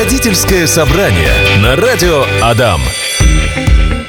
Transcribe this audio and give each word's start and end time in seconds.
Родительское 0.00 0.66
собрание 0.66 1.30
на 1.58 1.76
радио 1.76 2.24
Адам. 2.42 2.80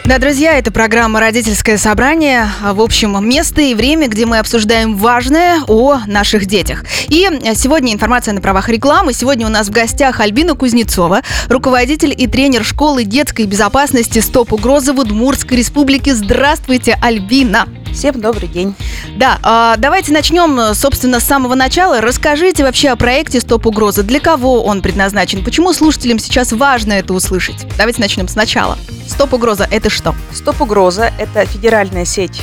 Да, 0.06 0.20
друзья, 0.20 0.58
это 0.58 0.72
программа 0.72 1.20
«Родительское 1.20 1.78
собрание». 1.78 2.48
В 2.62 2.80
общем, 2.80 3.28
место 3.28 3.60
и 3.60 3.74
время, 3.74 4.08
где 4.08 4.26
мы 4.26 4.40
обсуждаем 4.40 4.96
важное 4.96 5.60
о 5.68 6.00
наших 6.08 6.46
детях. 6.46 6.86
И 7.10 7.28
сегодня 7.56 7.92
информация 7.92 8.34
на 8.34 8.40
правах 8.40 8.70
рекламы. 8.70 9.12
Сегодня 9.12 9.46
у 9.46 9.50
нас 9.50 9.68
в 9.68 9.72
гостях 9.72 10.22
Альбина 10.22 10.56
Кузнецова, 10.56 11.24
руководитель 11.50 12.16
и 12.18 12.26
тренер 12.26 12.64
школы 12.64 13.04
детской 13.04 13.46
безопасности 13.46 14.20
«Стоп 14.20 14.54
угрозы» 14.54 14.94
в 14.94 15.00
Удмуртской 15.00 15.58
республике. 15.58 16.16
Здравствуйте, 16.16 16.98
Альбина! 17.02 17.68
Всем 17.94 18.20
добрый 18.22 18.48
день. 18.48 18.76
Да, 19.18 19.40
а, 19.44 19.76
давайте 19.78 20.12
начнем, 20.12 20.74
собственно, 20.74 21.20
с 21.20 21.24
самого 21.24 21.56
начала. 21.56 22.02
Расскажите 22.02 22.64
вообще 22.64 22.90
о 22.90 22.96
проекте 22.96 23.42
«Стоп 23.42 23.68
угрозы». 23.68 24.04
Для 24.04 24.20
кого 24.20 24.64
он 24.64 24.82
предназначен? 24.82 25.44
Почему 25.44 25.74
слушателям 25.74 26.20
сейчас 26.20 26.52
важно 26.52 26.94
это 26.94 27.14
услышать? 27.14 27.68
Давайте 27.78 28.02
начнем 28.02 28.28
сначала. 28.28 28.78
«Стоп 29.08 29.34
угроза»— 29.34 29.68
это 29.72 29.90
что? 29.90 30.16
«Стоп 30.34 30.62
угроза»— 30.62 31.12
это 31.20 31.46
федеральная 31.46 32.06
сеть 32.06 32.42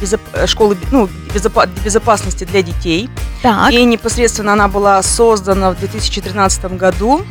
безоп... 0.00 0.20
школы 0.46 0.76
ну, 0.90 1.08
безоп... 1.32 1.66
безопасности 1.84 2.44
для 2.44 2.62
детей. 2.62 3.08
Так. 3.42 3.72
И 3.72 3.84
непосредственно 3.84 4.52
она 4.52 4.68
была 4.68 5.02
создана 5.02 5.70
в 5.70 5.78
2013 5.78 6.64
году 6.76 7.24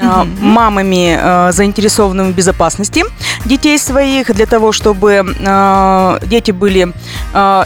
угу. 0.00 0.26
мамами, 0.40 1.18
э, 1.20 1.52
заинтересованными 1.52 2.32
в 2.32 2.34
безопасности 2.34 3.04
детей 3.44 3.78
своих, 3.78 4.34
для 4.34 4.46
того, 4.46 4.72
чтобы 4.72 5.24
э, 5.38 6.18
дети 6.26 6.50
были 6.50 6.92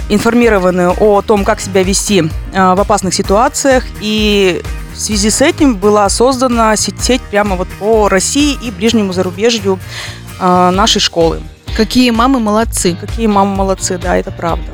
информированы 0.08 0.90
о 0.90 1.22
том, 1.22 1.44
как 1.44 1.60
себя 1.60 1.82
вести 1.82 2.22
в 2.52 2.80
опасных 2.80 3.14
ситуациях. 3.14 3.84
И 4.00 4.62
в 4.92 4.98
связи 4.98 5.30
с 5.30 5.40
этим 5.40 5.76
была 5.76 6.08
создана 6.08 6.76
сеть, 6.76 7.00
сеть 7.00 7.22
прямо 7.22 7.56
вот 7.56 7.68
по 7.78 8.08
России 8.08 8.58
и 8.62 8.70
ближнему 8.70 9.12
зарубежью 9.12 9.78
нашей 10.40 11.00
школы. 11.00 11.40
Какие 11.76 12.10
мамы 12.10 12.40
молодцы. 12.40 12.96
Какие 13.00 13.26
мамы 13.26 13.56
молодцы, 13.56 13.98
да, 13.98 14.16
это 14.16 14.30
правда. 14.30 14.66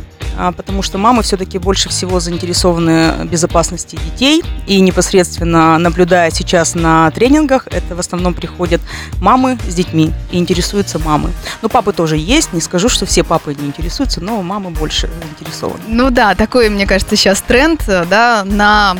А, 0.42 0.52
потому 0.52 0.80
что 0.80 0.96
мамы 0.96 1.22
все-таки 1.22 1.58
больше 1.58 1.90
всего 1.90 2.18
заинтересованы 2.18 3.12
в 3.12 3.24
безопасности 3.26 3.96
детей. 3.96 4.42
И 4.66 4.80
непосредственно 4.80 5.76
наблюдая 5.76 6.30
сейчас 6.30 6.74
на 6.74 7.10
тренингах, 7.10 7.66
это 7.70 7.94
в 7.94 8.00
основном 8.00 8.32
приходят 8.32 8.80
мамы 9.20 9.58
с 9.68 9.74
детьми 9.74 10.12
и 10.30 10.38
интересуются 10.38 10.98
мамы. 10.98 11.30
Ну, 11.60 11.68
папы 11.68 11.92
тоже 11.92 12.16
есть, 12.16 12.54
не 12.54 12.62
скажу, 12.62 12.88
что 12.88 13.04
все 13.04 13.22
папы 13.22 13.54
не 13.54 13.66
интересуются, 13.66 14.22
но 14.22 14.40
мамы 14.40 14.70
больше 14.70 15.10
заинтересованы. 15.22 15.82
Ну 15.86 16.08
да, 16.08 16.34
такой, 16.34 16.70
мне 16.70 16.86
кажется, 16.86 17.16
сейчас 17.16 17.42
тренд, 17.42 17.84
да, 17.86 18.42
на 18.46 18.96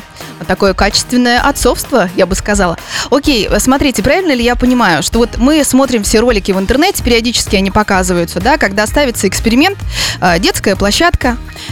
такое 0.47 0.75
качественное 0.75 1.41
отцовство, 1.41 2.11
я 2.17 2.27
бы 2.27 2.35
сказала. 2.35 2.77
Окей, 3.11 3.49
смотрите, 3.59 4.03
правильно 4.03 4.33
ли 4.33 4.45
я 4.45 4.57
понимаю, 4.57 5.03
что 5.03 5.19
вот 5.19 5.39
мы 5.39 5.65
смотрим 5.65 6.03
все 6.03 6.21
ролики 6.21 6.53
в 6.53 6.59
интернете, 6.59 7.03
периодически 7.03 7.57
они 7.57 7.71
показываются, 7.71 8.41
да, 8.41 8.59
когда 8.59 8.87
ставится 8.87 9.29
эксперимент, 9.29 9.79
а, 10.21 10.39
детская 10.39 10.77
площадка, 10.77 11.30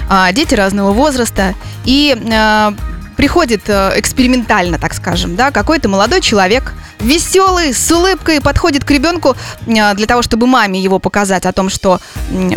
а, 0.08 0.32
дети 0.32 0.54
разного 0.54 0.92
возраста, 0.92 1.54
и 1.84 2.16
а, 2.32 2.74
приходит 3.18 3.62
э, 3.66 3.94
экспериментально, 3.96 4.78
так 4.78 4.94
скажем, 4.94 5.34
да, 5.34 5.50
какой-то 5.50 5.88
молодой 5.88 6.20
человек, 6.20 6.72
веселый, 7.00 7.74
с 7.74 7.90
улыбкой, 7.90 8.40
подходит 8.40 8.84
к 8.84 8.90
ребенку 8.92 9.34
э, 9.66 9.94
для 9.94 10.06
того, 10.06 10.22
чтобы 10.22 10.46
маме 10.46 10.80
его 10.80 11.00
показать 11.00 11.44
о 11.44 11.52
том, 11.52 11.68
что 11.68 12.00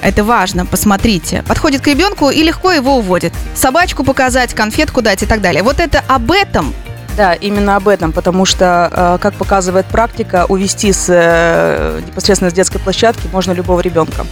это 0.03 0.23
важно, 0.23 0.67
посмотрите. 0.67 1.43
Подходит 1.47 1.81
к 1.81 1.87
ребенку 1.87 2.29
и 2.29 2.43
легко 2.43 2.71
его 2.71 2.97
уводит. 2.97 3.33
Собачку 3.55 4.03
показать, 4.03 4.53
конфетку 4.53 5.01
дать 5.01 5.23
и 5.23 5.25
так 5.25 5.41
далее. 5.41 5.63
Вот 5.63 5.79
это 5.79 6.03
об 6.07 6.31
этом 6.31 6.75
да, 7.17 7.33
именно 7.33 7.75
об 7.75 7.87
этом, 7.87 8.11
потому 8.11 8.45
что, 8.45 8.89
э, 8.91 9.17
как 9.21 9.33
показывает 9.35 9.85
практика, 9.85 10.45
увести 10.47 10.93
с, 10.93 11.07
э, 11.09 12.01
непосредственно 12.05 12.49
с 12.49 12.53
детской 12.53 12.79
площадки 12.79 13.27
можно 13.31 13.51
любого 13.51 13.81
ребенка. 13.81 14.25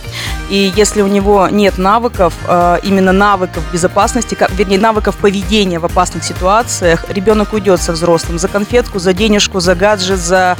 И 0.49 0.71
если 0.75 1.02
у 1.02 1.08
него 1.08 1.47
нет 1.49 1.77
навыков, 1.77 2.33
э, 2.48 2.80
именно 2.83 3.11
навыков 3.11 3.64
безопасности, 3.73 4.37
вернее, 4.52 4.80
навыков 4.80 5.17
поведения 5.17 5.80
в 5.80 5.86
опасных 5.86 6.23
ситуациях, 6.23 7.05
ребенок 7.09 7.53
уйдет 7.53 7.81
со 7.81 7.92
взрослым 7.92 8.39
за 8.39 8.48
конфетку, 8.48 8.99
за 8.99 9.14
денежку, 9.14 9.59
за 9.59 9.76
гаджет, 9.76 10.20
за 10.20 10.58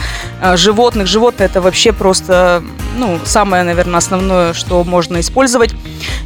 животных. 0.56 1.08
Животные 1.08 1.48
это 1.48 1.62
вообще 1.62 1.92
просто, 1.94 2.64
ну, 2.98 3.20
самое, 3.26 3.64
наверное, 3.64 3.98
основное, 3.98 4.54
что 4.54 4.84
можно 4.84 5.20
использовать. 5.20 5.74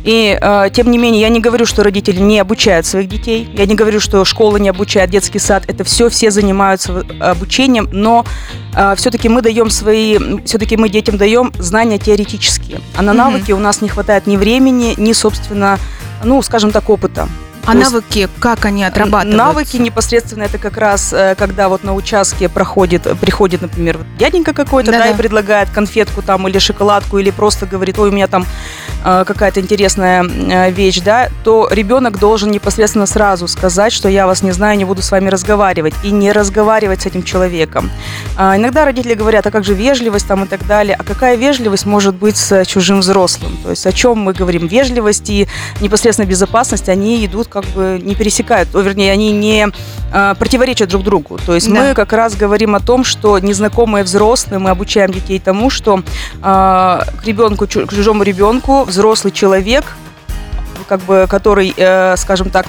И, 0.03 0.37
тем 0.73 0.91
не 0.91 0.97
менее, 0.97 1.21
я 1.21 1.29
не 1.29 1.39
говорю, 1.39 1.65
что 1.65 1.83
родители 1.83 2.19
не 2.19 2.39
обучают 2.39 2.85
своих 2.85 3.07
детей, 3.07 3.49
я 3.53 3.65
не 3.65 3.75
говорю, 3.75 3.99
что 3.99 4.25
школа 4.25 4.57
не 4.57 4.69
обучает, 4.69 5.09
детский 5.09 5.39
сад, 5.39 5.63
это 5.67 5.82
все, 5.83 6.09
все 6.09 6.31
занимаются 6.31 7.05
обучением, 7.19 7.89
но 7.91 8.25
э, 8.75 8.95
все-таки 8.95 9.29
мы 9.29 9.41
даем 9.41 9.69
свои, 9.69 10.17
все-таки 10.45 10.77
мы 10.77 10.89
детям 10.89 11.17
даем 11.17 11.51
знания 11.59 11.97
теоретические, 11.97 12.81
а 12.95 13.01
на 13.01 13.13
навыки 13.13 13.51
у 13.51 13.59
нас 13.59 13.81
не 13.81 13.89
хватает 13.89 14.27
ни 14.27 14.37
времени, 14.37 14.93
ни, 14.97 15.13
собственно, 15.13 15.79
ну, 16.23 16.41
скажем 16.41 16.71
так, 16.71 16.89
опыта. 16.89 17.27
А 17.65 17.71
То 17.71 17.77
навыки, 17.77 18.19
есть, 18.19 18.31
как 18.39 18.65
они 18.65 18.83
отрабатываются? 18.83 19.37
Навыки 19.37 19.77
непосредственно 19.77 20.43
это 20.43 20.57
как 20.57 20.75
раз, 20.75 21.13
э, 21.13 21.35
когда 21.35 21.69
вот 21.69 21.83
на 21.83 21.93
участке 21.93 22.49
проходит, 22.49 23.03
приходит, 23.19 23.61
например, 23.61 23.99
дяденька 24.17 24.53
какой-то, 24.53 24.91
да, 24.91 24.99
да, 24.99 25.09
и 25.11 25.15
предлагает 25.15 25.69
конфетку 25.69 26.21
там 26.21 26.45
или 26.49 26.59
шоколадку, 26.59 27.19
или 27.19 27.31
просто 27.31 27.65
говорит, 27.65 27.97
ой, 27.99 28.09
у 28.09 28.11
меня 28.11 28.27
там 28.27 28.45
э, 29.05 29.23
какая-то 29.25 29.61
интересная 29.61 30.23
э, 30.23 30.71
вещь, 30.71 30.99
да, 30.99 31.29
то 31.45 31.69
ребенок 31.71 32.19
должен 32.19 32.51
непосредственно 32.51 33.05
сразу 33.05 33.47
сказать, 33.47 33.93
что 33.93 34.09
я 34.09 34.27
вас 34.27 34.43
не 34.43 34.51
знаю, 34.51 34.77
не 34.77 34.83
буду 34.83 35.01
с 35.01 35.09
вами 35.09 35.29
разговаривать, 35.29 35.93
и 36.03 36.11
не 36.11 36.33
разговаривать 36.33 37.03
с 37.03 37.05
этим 37.05 37.23
человеком. 37.23 37.89
А 38.35 38.57
иногда 38.57 38.83
родители 38.83 39.13
говорят, 39.13 39.47
а 39.47 39.51
как 39.51 39.63
же 39.63 39.73
вежливость 39.73 40.27
там 40.27 40.43
и 40.43 40.47
так 40.47 40.67
далее, 40.67 40.97
а 40.99 41.03
какая 41.05 41.37
вежливость 41.37 41.85
может 41.85 42.15
быть 42.15 42.35
с 42.35 42.65
чужим 42.65 42.99
взрослым? 42.99 43.57
То 43.63 43.69
есть 43.69 43.87
о 43.87 43.93
чем 43.93 44.17
мы 44.17 44.33
говорим? 44.33 44.67
Вежливость 44.67 45.29
и 45.29 45.47
непосредственно 45.79 46.27
безопасность, 46.27 46.89
они 46.89 47.25
идут 47.25 47.47
как 47.53 47.65
бы 47.65 47.99
не 48.01 48.15
пересекают, 48.15 48.69
вернее, 48.73 49.11
они 49.11 49.31
не 49.31 49.67
э, 50.11 50.35
противоречат 50.39 50.89
друг 50.89 51.03
другу. 51.03 51.37
То 51.45 51.53
есть 51.53 51.71
да. 51.71 51.73
мы 51.75 51.93
как 51.93 52.11
раз 52.11 52.35
говорим 52.35 52.73
о 52.73 52.79
том, 52.79 53.03
что 53.03 53.37
незнакомые 53.37 54.03
взрослые, 54.03 54.57
мы 54.57 54.71
обучаем 54.71 55.11
детей 55.11 55.39
тому, 55.39 55.69
что 55.69 55.99
э, 55.99 56.41
к 56.41 57.23
ребенку, 57.25 57.67
к 57.67 57.69
чужому 57.69 58.23
ребенку 58.23 58.83
взрослый 58.85 59.31
человек, 59.31 59.85
как 60.87 61.01
бы, 61.01 61.27
который, 61.29 61.73
э, 61.77 62.17
скажем 62.17 62.49
так, 62.49 62.65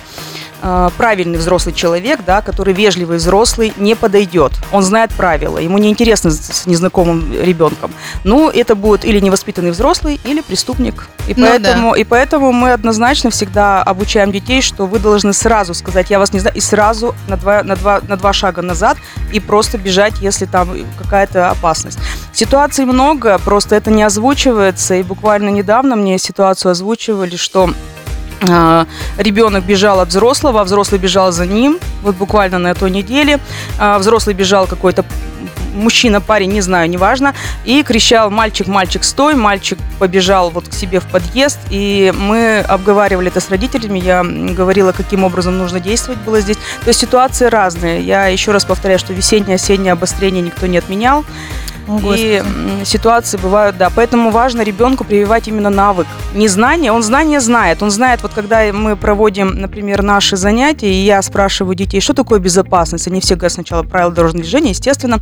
Э, 0.67 0.89
правильный 0.97 1.37
взрослый 1.37 1.75
человек, 1.75 2.21
да, 2.25 2.41
который 2.41 2.73
вежливый 2.73 3.19
взрослый, 3.19 3.75
не 3.77 3.95
подойдет. 3.95 4.53
Он 4.73 4.83
знает 4.83 5.13
правила, 5.13 5.59
ему 5.59 5.77
не 5.77 5.91
интересно 5.91 6.31
с 6.31 6.65
незнакомым 6.65 7.35
ребенком. 7.35 7.93
Ну, 8.25 8.49
это 8.49 8.75
будет 8.75 9.05
или 9.05 9.21
невоспитанный 9.21 9.73
взрослый, 9.73 10.19
или 10.25 10.41
преступник. 10.41 11.11
И, 11.29 11.35
ну, 11.37 11.47
поэтому, 11.47 11.93
да. 11.93 11.99
и 11.99 12.05
поэтому 12.05 12.51
мы 12.53 12.73
однозначно 12.73 13.29
всегда 13.29 13.83
обучаем 13.83 14.33
детей, 14.33 14.63
что 14.63 14.87
вы 14.87 15.01
должны 15.01 15.35
сразу 15.35 15.75
сказать, 15.75 16.09
я 16.09 16.19
вас 16.19 16.33
не 16.33 16.41
знаю, 16.41 16.57
и 16.57 16.61
сразу 16.61 17.15
на 17.29 17.37
два, 17.37 17.63
на 17.63 17.77
два, 17.77 18.01
на 18.09 18.17
два 18.17 18.33
шага 18.33 18.63
назад 18.63 18.97
и 19.35 19.41
просто 19.41 19.77
бежать, 19.77 20.15
если 20.23 20.47
там 20.47 20.71
какая-то 20.97 21.51
опасность. 21.51 21.99
Ситуаций 22.33 22.87
много, 22.87 23.39
просто 23.45 23.77
это 23.77 23.91
не 23.91 24.03
озвучивается. 24.03 24.95
И 24.95 25.03
буквально 25.03 25.51
недавно 25.51 25.95
мне 25.95 26.19
ситуацию 26.19 26.73
озвучивали, 26.73 27.37
что 27.37 27.69
ребенок 29.19 29.65
бежал 29.65 30.01
от 30.01 30.09
взрослого, 30.09 30.61
а 30.61 30.65
взрослый 30.65 31.01
бежал 31.01 31.33
за 31.33 31.47
ним, 31.47 31.79
вот 32.03 32.17
буквально 32.17 32.59
на 32.59 32.75
той 32.75 32.91
неделе. 32.91 33.39
А, 33.79 33.99
взрослый 33.99 34.35
бежал 34.35 34.67
какой-то 34.67 35.05
мужчина, 35.75 36.21
парень, 36.21 36.53
не 36.53 36.61
знаю, 36.61 36.89
неважно, 36.89 37.35
и 37.65 37.83
кричал 37.83 38.31
«мальчик, 38.31 38.67
мальчик, 38.67 39.05
стой!» 39.05 39.35
Мальчик 39.35 39.79
побежал 39.99 40.51
вот 40.51 40.69
к 40.69 40.73
себе 40.73 41.01
в 41.01 41.05
подъезд, 41.05 41.59
и 41.71 42.13
мы 42.17 42.61
обговаривали 42.61 43.29
это 43.29 43.41
с 43.41 43.51
родителями, 43.51 43.99
я 43.99 44.23
говорила, 44.23 44.93
каким 44.93 45.25
образом 45.25 45.59
нужно 45.59 45.81
действовать 45.81 46.21
было 46.21 46.41
здесь. 46.41 46.57
То 46.85 46.89
есть 46.89 47.01
ситуации 47.01 47.47
разные. 47.47 48.01
Я 48.01 48.27
еще 48.29 48.53
раз 48.53 48.65
повторяю, 48.65 48.99
что 48.99 49.13
весеннее, 49.13 49.57
осеннее 49.57 49.93
обострение 49.93 50.43
никто 50.43 50.67
не 50.67 50.79
отменял. 50.79 51.25
О, 51.87 52.01
и 52.15 52.43
ситуации 52.85 53.37
бывают, 53.37 53.77
да. 53.77 53.91
Поэтому 53.95 54.31
важно 54.31 54.63
ребенку 54.63 55.05
прививать 55.05 55.49
именно 55.49 55.71
навык. 55.71 56.07
Не 56.35 56.49
знание, 56.49 56.93
он 56.93 57.03
знание 57.03 57.41
знает. 57.41 57.83
Он 57.83 57.91
знает, 57.91 58.23
вот 58.23 58.33
когда 58.35 58.73
мы 58.73 58.97
проводим, 58.97 59.61
например, 59.61 60.03
наши 60.03 60.37
занятия, 60.37 60.93
и 60.93 61.05
я 61.05 61.21
спрашиваю 61.23 61.75
детей, 61.75 62.01
что 62.01 62.15
такое 62.15 62.39
безопасность. 62.39 63.07
Они 63.09 63.21
все 63.21 63.35
говорят 63.35 63.53
сначала 63.53 63.83
правила 63.83 64.13
дорожного 64.13 64.43
движения, 64.43 64.71
естественно. 64.71 65.19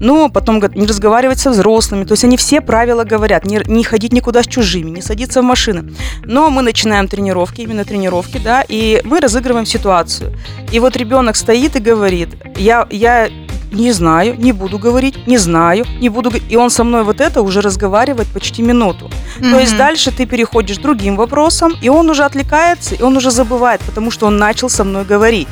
Но 0.00 0.28
потом 0.28 0.58
говорят, 0.58 0.76
не 0.76 0.86
разговаривать 0.86 1.38
со 1.38 1.50
взрослыми. 1.50 2.04
То 2.04 2.12
есть 2.12 2.24
они 2.24 2.36
все 2.36 2.60
правила 2.60 3.04
говорят. 3.04 3.44
Не, 3.44 3.60
не 3.66 3.84
ходить 3.84 4.12
никуда 4.12 4.42
с 4.42 4.46
чужими, 4.46 4.90
не 4.90 5.02
садиться 5.02 5.42
в 5.42 5.44
машины. 5.44 5.92
Но 6.24 6.50
мы 6.50 6.62
начинаем 6.62 7.08
тренировки, 7.08 7.60
именно 7.60 7.84
тренировки, 7.84 8.38
да, 8.38 8.64
и 8.66 9.00
мы 9.04 9.20
разыгрываем 9.20 9.66
ситуацию. 9.66 10.32
И 10.72 10.80
вот 10.80 10.96
ребенок 10.96 11.36
стоит 11.36 11.76
и 11.76 11.80
говорит, 11.80 12.30
я, 12.56 12.86
я 12.90 13.28
не 13.72 13.92
знаю, 13.92 14.34
не 14.38 14.52
буду 14.52 14.78
говорить, 14.78 15.26
не 15.26 15.38
знаю, 15.38 15.84
не 16.00 16.08
буду 16.08 16.30
говорить. 16.30 16.52
И 16.52 16.56
он 16.56 16.70
со 16.70 16.84
мной 16.84 17.02
вот 17.04 17.20
это 17.20 17.42
уже 17.42 17.60
разговаривает 17.60 18.28
почти 18.28 18.62
минуту. 18.62 19.06
Mm-hmm. 19.06 19.50
То 19.50 19.60
есть 19.60 19.76
дальше 19.76 20.10
ты 20.10 20.26
переходишь 20.26 20.78
к 20.78 20.82
другим 20.82 21.16
вопросам, 21.16 21.72
и 21.82 21.88
он 21.88 22.10
уже 22.10 22.24
отвлекается, 22.24 22.94
и 22.94 23.02
он 23.02 23.16
уже 23.16 23.30
забывает, 23.30 23.80
потому 23.86 24.10
что 24.10 24.26
он 24.26 24.36
начал 24.36 24.68
со 24.68 24.84
мной 24.84 25.04
говорить. 25.04 25.48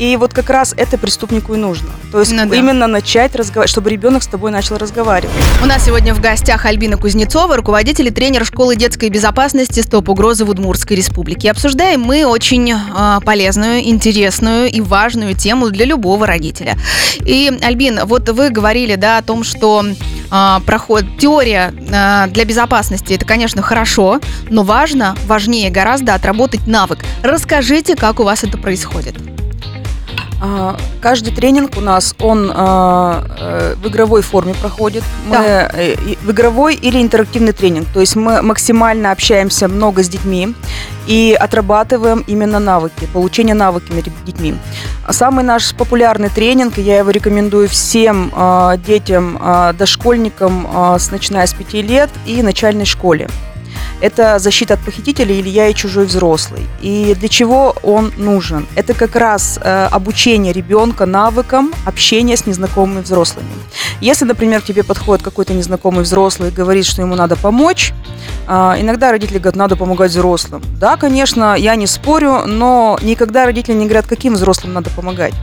И 0.00 0.16
вот 0.16 0.32
как 0.32 0.48
раз 0.48 0.72
это 0.78 0.96
преступнику 0.96 1.52
и 1.52 1.58
нужно. 1.58 1.90
То 2.10 2.20
есть 2.20 2.32
Ну 2.32 2.48
да. 2.48 2.56
именно 2.56 2.86
начать 2.86 3.36
разговаривать, 3.36 3.70
чтобы 3.70 3.90
ребенок 3.90 4.22
с 4.22 4.26
тобой 4.26 4.50
начал 4.50 4.78
разговаривать. 4.78 5.30
У 5.62 5.66
нас 5.66 5.84
сегодня 5.84 6.14
в 6.14 6.22
гостях 6.22 6.64
Альбина 6.64 6.96
Кузнецова, 6.96 7.54
руководитель 7.54 8.06
и 8.06 8.10
тренер 8.10 8.46
школы 8.46 8.76
детской 8.76 9.10
безопасности 9.10 9.80
«Стоп 9.80 10.08
угрозы» 10.08 10.46
в 10.46 10.50
Удмуртской 10.50 10.96
республике. 10.96 11.48
И 11.48 11.50
Обсуждаем 11.50 12.00
мы 12.00 12.24
очень 12.24 12.72
а, 12.72 13.20
полезную, 13.20 13.86
интересную 13.86 14.70
и 14.70 14.80
важную 14.80 15.34
тему 15.34 15.68
для 15.68 15.84
любого 15.84 16.26
родителя. 16.26 16.78
И, 17.26 17.52
Альбин, 17.62 18.00
вот 18.06 18.26
вы 18.30 18.48
говорили, 18.48 18.94
да, 18.94 19.18
о 19.18 19.22
том, 19.22 19.44
что 19.44 19.84
а, 20.30 20.60
проход, 20.64 21.04
теория 21.18 21.74
а, 21.92 22.26
для 22.28 22.46
безопасности, 22.46 23.12
это, 23.12 23.26
конечно, 23.26 23.60
хорошо, 23.60 24.18
но 24.48 24.62
важно, 24.62 25.14
важнее 25.26 25.68
гораздо 25.68 26.14
отработать 26.14 26.66
навык. 26.66 27.00
Расскажите, 27.22 27.96
как 27.96 28.18
у 28.18 28.22
вас 28.22 28.44
это 28.44 28.56
происходит. 28.56 29.16
А, 30.40 30.76
Каждый 31.00 31.32
тренинг 31.34 31.76
у 31.76 31.80
нас, 31.80 32.14
он 32.20 32.50
а, 32.54 33.24
э, 33.38 33.74
в 33.82 33.88
игровой 33.88 34.22
форме 34.22 34.54
проходит. 34.54 35.02
Мы, 35.26 35.32
Да. 35.32 35.70
э, 35.74 35.96
в 36.22 36.30
игровой 36.30 36.74
или 36.74 37.00
интерактивный 37.00 37.52
тренинг. 37.52 37.88
То 37.92 38.00
есть 38.00 38.16
мы 38.16 38.42
максимально 38.42 39.12
общаемся 39.12 39.68
много 39.68 40.02
с 40.02 40.08
детьми 40.08 40.54
и 41.06 41.36
отрабатываем 41.38 42.24
именно 42.26 42.58
навыки, 42.58 43.08
получение 43.12 43.54
навыками 43.54 44.02
детьми. 44.24 44.54
Самый 45.10 45.44
наш 45.44 45.74
популярный 45.74 46.28
тренинг, 46.28 46.78
я 46.78 46.98
его 46.98 47.10
рекомендую 47.10 47.68
всем 47.68 48.30
а, 48.34 48.76
детям, 48.76 49.38
дошкольникам, 49.78 50.66
с, 50.98 51.10
начиная 51.10 51.46
с 51.46 51.54
5 51.54 51.74
лет 51.82 52.10
и 52.26 52.42
начальной 52.42 52.84
школе. 52.86 53.28
Это 54.00 54.38
защита 54.38 54.74
от 54.74 54.80
похитителей 54.80 55.38
или 55.38 55.48
я 55.48 55.68
и 55.68 55.74
чужой 55.74 56.06
взрослый. 56.06 56.66
И 56.80 57.14
для 57.18 57.28
чего 57.28 57.76
он 57.82 58.12
нужен? 58.16 58.66
Это 58.74 58.94
как 58.94 59.16
раз 59.16 59.58
э, 59.62 59.88
обучение 59.90 60.52
ребенка 60.52 61.06
навыкам 61.06 61.72
общения 61.86 62.36
с 62.36 62.46
незнакомыми 62.46 63.02
взрослыми. 63.02 63.48
Если, 64.00 64.24
например, 64.24 64.62
к 64.62 64.64
тебе 64.64 64.82
подходит 64.82 65.22
какой-то 65.22 65.52
незнакомый 65.52 66.04
взрослый 66.04 66.48
и 66.48 66.52
говорит, 66.52 66.86
что 66.86 67.02
ему 67.02 67.14
надо 67.14 67.36
помочь, 67.36 67.92
а, 68.46 68.76
иногда 68.78 69.12
родители 69.12 69.38
говорят, 69.38 69.56
надо 69.56 69.76
помогать 69.76 70.10
взрослым. 70.10 70.62
Да, 70.78 70.96
конечно, 70.96 71.54
я 71.54 71.76
не 71.76 71.86
спорю, 71.86 72.46
но 72.46 72.98
никогда 73.02 73.44
родители 73.44 73.74
не 73.74 73.84
говорят, 73.84 74.06
каким 74.06 74.34
взрослым 74.34 74.72
надо 74.72 74.90
помогать. 74.90 75.34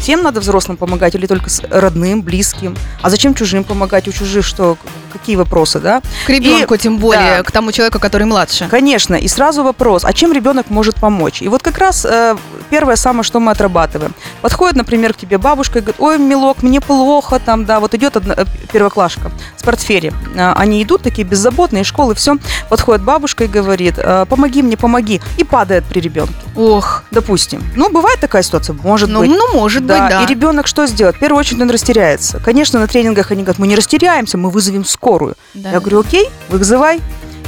Всем 0.00 0.22
надо 0.22 0.40
взрослым 0.40 0.76
помогать 0.76 1.14
или 1.14 1.26
только 1.26 1.50
родным, 1.70 2.22
близким? 2.22 2.76
А 3.02 3.10
зачем 3.10 3.34
чужим 3.34 3.64
помогать? 3.64 4.08
У 4.08 4.12
чужих 4.12 4.44
что? 4.44 4.76
Какие 5.18 5.36
вопросы, 5.36 5.80
да? 5.80 6.00
К 6.26 6.30
ребенку, 6.30 6.76
тем 6.76 6.98
более, 6.98 7.38
да. 7.38 7.42
к 7.42 7.50
тому 7.50 7.72
человеку, 7.72 7.98
который 7.98 8.24
младше. 8.26 8.68
Конечно, 8.70 9.14
и 9.14 9.28
сразу 9.28 9.62
вопрос, 9.62 10.04
а 10.04 10.12
чем 10.12 10.32
ребенок 10.32 10.70
может 10.70 10.96
помочь? 10.96 11.42
И 11.42 11.48
вот 11.48 11.62
как 11.62 11.78
раз 11.78 12.04
э, 12.04 12.36
первое 12.70 12.96
самое, 12.96 13.22
что 13.22 13.40
мы 13.40 13.52
отрабатываем. 13.52 14.14
Подходит, 14.42 14.76
например, 14.76 15.14
к 15.14 15.16
тебе 15.16 15.38
бабушка 15.38 15.78
и 15.78 15.82
говорит, 15.82 16.00
ой, 16.00 16.18
милок, 16.18 16.62
мне 16.62 16.80
плохо, 16.80 17.40
там, 17.44 17.64
да, 17.64 17.80
вот 17.80 17.94
идет 17.94 18.16
одна, 18.16 18.34
э, 18.36 18.44
первоклашка 18.72 19.30
с 19.56 19.62
портфелем. 19.62 20.14
Э, 20.34 20.52
Они 20.56 20.82
идут 20.82 21.02
такие 21.02 21.26
беззаботные, 21.26 21.84
школы, 21.84 22.14
все. 22.14 22.36
Подходит 22.68 23.02
бабушка 23.02 23.44
и 23.44 23.46
говорит, 23.46 23.94
«Э, 23.98 24.26
помоги 24.28 24.62
мне, 24.62 24.76
помоги. 24.76 25.20
И 25.38 25.44
падает 25.44 25.84
при 25.84 26.00
ребенке, 26.00 26.34
Ох, 26.54 27.04
допустим. 27.10 27.62
Ну, 27.76 27.90
бывает 27.90 28.20
такая 28.20 28.42
ситуация, 28.42 28.76
может 28.82 29.08
ну, 29.08 29.20
быть. 29.20 29.30
ну, 29.30 29.54
может 29.54 29.82
быть, 29.82 29.96
да. 29.96 30.22
И 30.22 30.26
ребенок 30.26 30.66
что 30.66 30.86
сделает? 30.86 31.16
В 31.16 31.18
первую 31.18 31.40
очередь 31.40 31.60
он 31.60 31.70
растеряется. 31.70 32.40
Конечно, 32.44 32.80
на 32.80 32.86
тренингах 32.86 33.30
они 33.30 33.42
говорят, 33.42 33.58
мы 33.58 33.66
не 33.66 33.76
растеряемся, 33.76 34.38
мы 34.38 34.50
вызовем 34.50 34.84
скорую. 34.84 35.05
Да. 35.54 35.70
Я 35.70 35.80
говорю, 35.80 36.00
окей, 36.00 36.28
вызывай. 36.48 37.00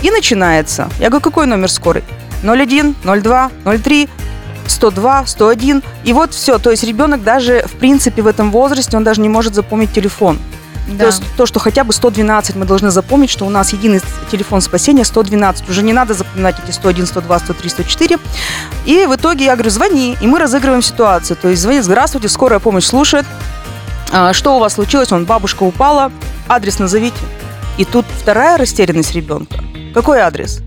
И 0.02 0.10
начинается. 0.10 0.88
Я 1.00 1.08
говорю, 1.08 1.24
какой 1.24 1.46
номер 1.46 1.70
скорой? 1.70 2.04
01, 2.44 2.94
02, 3.02 3.50
03, 3.64 4.08
102, 4.66 5.26
101. 5.26 5.82
И 6.04 6.12
вот 6.12 6.34
все. 6.34 6.58
То 6.58 6.70
есть 6.70 6.84
ребенок 6.84 7.24
даже, 7.24 7.64
в 7.66 7.72
принципе, 7.72 8.22
в 8.22 8.26
этом 8.26 8.50
возрасте, 8.50 8.96
он 8.96 9.04
даже 9.04 9.20
не 9.20 9.28
может 9.28 9.54
запомнить 9.54 9.92
телефон. 9.92 10.38
Да. 10.88 10.98
То 11.00 11.06
есть 11.06 11.22
то, 11.36 11.46
что 11.46 11.60
хотя 11.60 11.84
бы 11.84 11.92
112 11.92 12.56
мы 12.56 12.64
должны 12.64 12.90
запомнить, 12.90 13.28
что 13.28 13.44
у 13.44 13.50
нас 13.50 13.72
единый 13.72 14.00
телефон 14.30 14.60
спасения 14.60 15.04
112. 15.04 15.68
Уже 15.68 15.82
не 15.82 15.92
надо 15.92 16.14
запоминать 16.14 16.56
эти 16.64 16.70
101, 16.70 17.06
102, 17.06 17.38
103, 17.40 17.70
104. 17.70 18.18
И 18.86 19.06
в 19.06 19.14
итоге 19.14 19.46
я 19.46 19.54
говорю, 19.54 19.70
звони, 19.70 20.16
и 20.20 20.26
мы 20.26 20.38
разыгрываем 20.38 20.80
ситуацию. 20.80 21.36
То 21.36 21.48
есть 21.48 21.60
звонит, 21.60 21.84
здравствуйте, 21.84 22.28
скорая 22.28 22.58
помощь 22.58 22.84
слушает. 22.84 23.26
А, 24.10 24.32
Что 24.32 24.56
у 24.56 24.60
вас 24.60 24.74
случилось? 24.74 25.12
Он, 25.12 25.26
бабушка 25.26 25.64
упала, 25.64 26.10
адрес 26.48 26.78
назовите. 26.78 27.18
И 27.78 27.84
тут 27.84 28.04
вторая 28.20 28.58
растерянность 28.58 29.14
ребенка. 29.14 29.64
Какой 29.94 30.18
адрес? 30.18 30.60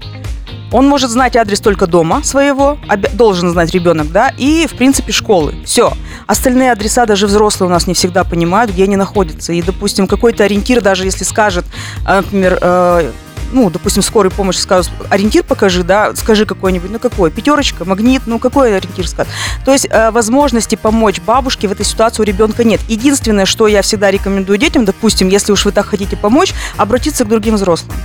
Он 0.71 0.87
может 0.87 1.11
знать 1.11 1.35
адрес 1.35 1.59
только 1.59 1.85
дома 1.85 2.23
своего, 2.23 2.77
должен 3.11 3.49
знать 3.51 3.71
ребенок, 3.71 4.09
да, 4.11 4.29
и, 4.37 4.65
в 4.67 4.77
принципе, 4.77 5.11
школы. 5.11 5.55
Все. 5.65 5.91
Остальные 6.27 6.71
адреса 6.71 7.05
даже 7.05 7.27
взрослые 7.27 7.67
у 7.67 7.71
нас 7.71 7.87
не 7.87 7.93
всегда 7.93 8.23
понимают, 8.23 8.71
где 8.71 8.85
они 8.85 8.95
находятся. 8.95 9.51
И, 9.51 9.61
допустим, 9.61 10.07
какой-то 10.07 10.45
ориентир, 10.45 10.81
даже 10.81 11.03
если 11.03 11.25
скажет, 11.25 11.65
а, 12.05 12.17
например, 12.17 12.57
э, 12.61 13.11
ну, 13.51 13.69
допустим, 13.69 14.01
скорой 14.01 14.31
помощи 14.31 14.59
скажут, 14.59 14.91
ориентир 15.09 15.43
покажи, 15.43 15.83
да, 15.83 16.15
скажи 16.15 16.45
какой-нибудь, 16.45 16.91
ну 16.91 16.99
какой, 16.99 17.31
пятерочка, 17.31 17.85
магнит, 17.85 18.23
ну 18.25 18.39
какой 18.39 18.75
ориентир 18.77 19.07
скажет. 19.07 19.31
То 19.65 19.71
есть 19.71 19.87
э, 19.89 20.11
возможности 20.11 20.75
помочь 20.75 21.19
бабушке 21.21 21.67
в 21.67 21.71
этой 21.71 21.85
ситуации 21.85 22.21
у 22.21 22.25
ребенка 22.25 22.63
нет. 22.63 22.81
Единственное, 22.87 23.45
что 23.45 23.67
я 23.67 23.81
всегда 23.81 24.11
рекомендую 24.11 24.57
детям, 24.57 24.85
допустим, 24.85 25.29
если 25.29 25.51
уж 25.51 25.65
вы 25.65 25.71
так 25.71 25.85
хотите 25.85 26.17
помочь, 26.17 26.53
обратиться 26.77 27.25
к 27.25 27.27
другим 27.27 27.55
взрослым. 27.55 27.95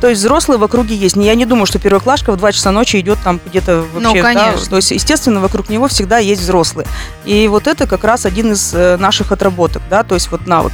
То 0.00 0.08
есть 0.08 0.20
взрослые 0.20 0.58
в 0.58 0.64
округе 0.64 0.94
есть. 0.94 1.16
Я 1.16 1.34
не 1.34 1.46
думаю, 1.46 1.66
что 1.66 1.78
первоклашка 1.78 2.32
в 2.32 2.36
2 2.36 2.52
часа 2.52 2.70
ночи 2.70 3.00
идет 3.00 3.18
там 3.24 3.40
где-то 3.46 3.84
вообще. 3.94 4.22
да. 4.22 4.34
конечно. 4.34 4.70
То 4.70 4.76
есть, 4.76 4.90
естественно, 4.90 5.40
вокруг 5.40 5.68
него 5.68 5.88
всегда 5.88 6.18
есть 6.18 6.42
взрослые. 6.42 6.86
И 7.24 7.48
вот 7.48 7.66
это 7.66 7.86
как 7.86 8.04
раз 8.04 8.26
один 8.26 8.52
из 8.52 8.72
э, 8.74 8.96
наших 8.98 9.32
отработок, 9.32 9.82
да, 9.88 10.02
то 10.04 10.14
есть 10.14 10.30
вот 10.30 10.46
навык. 10.46 10.72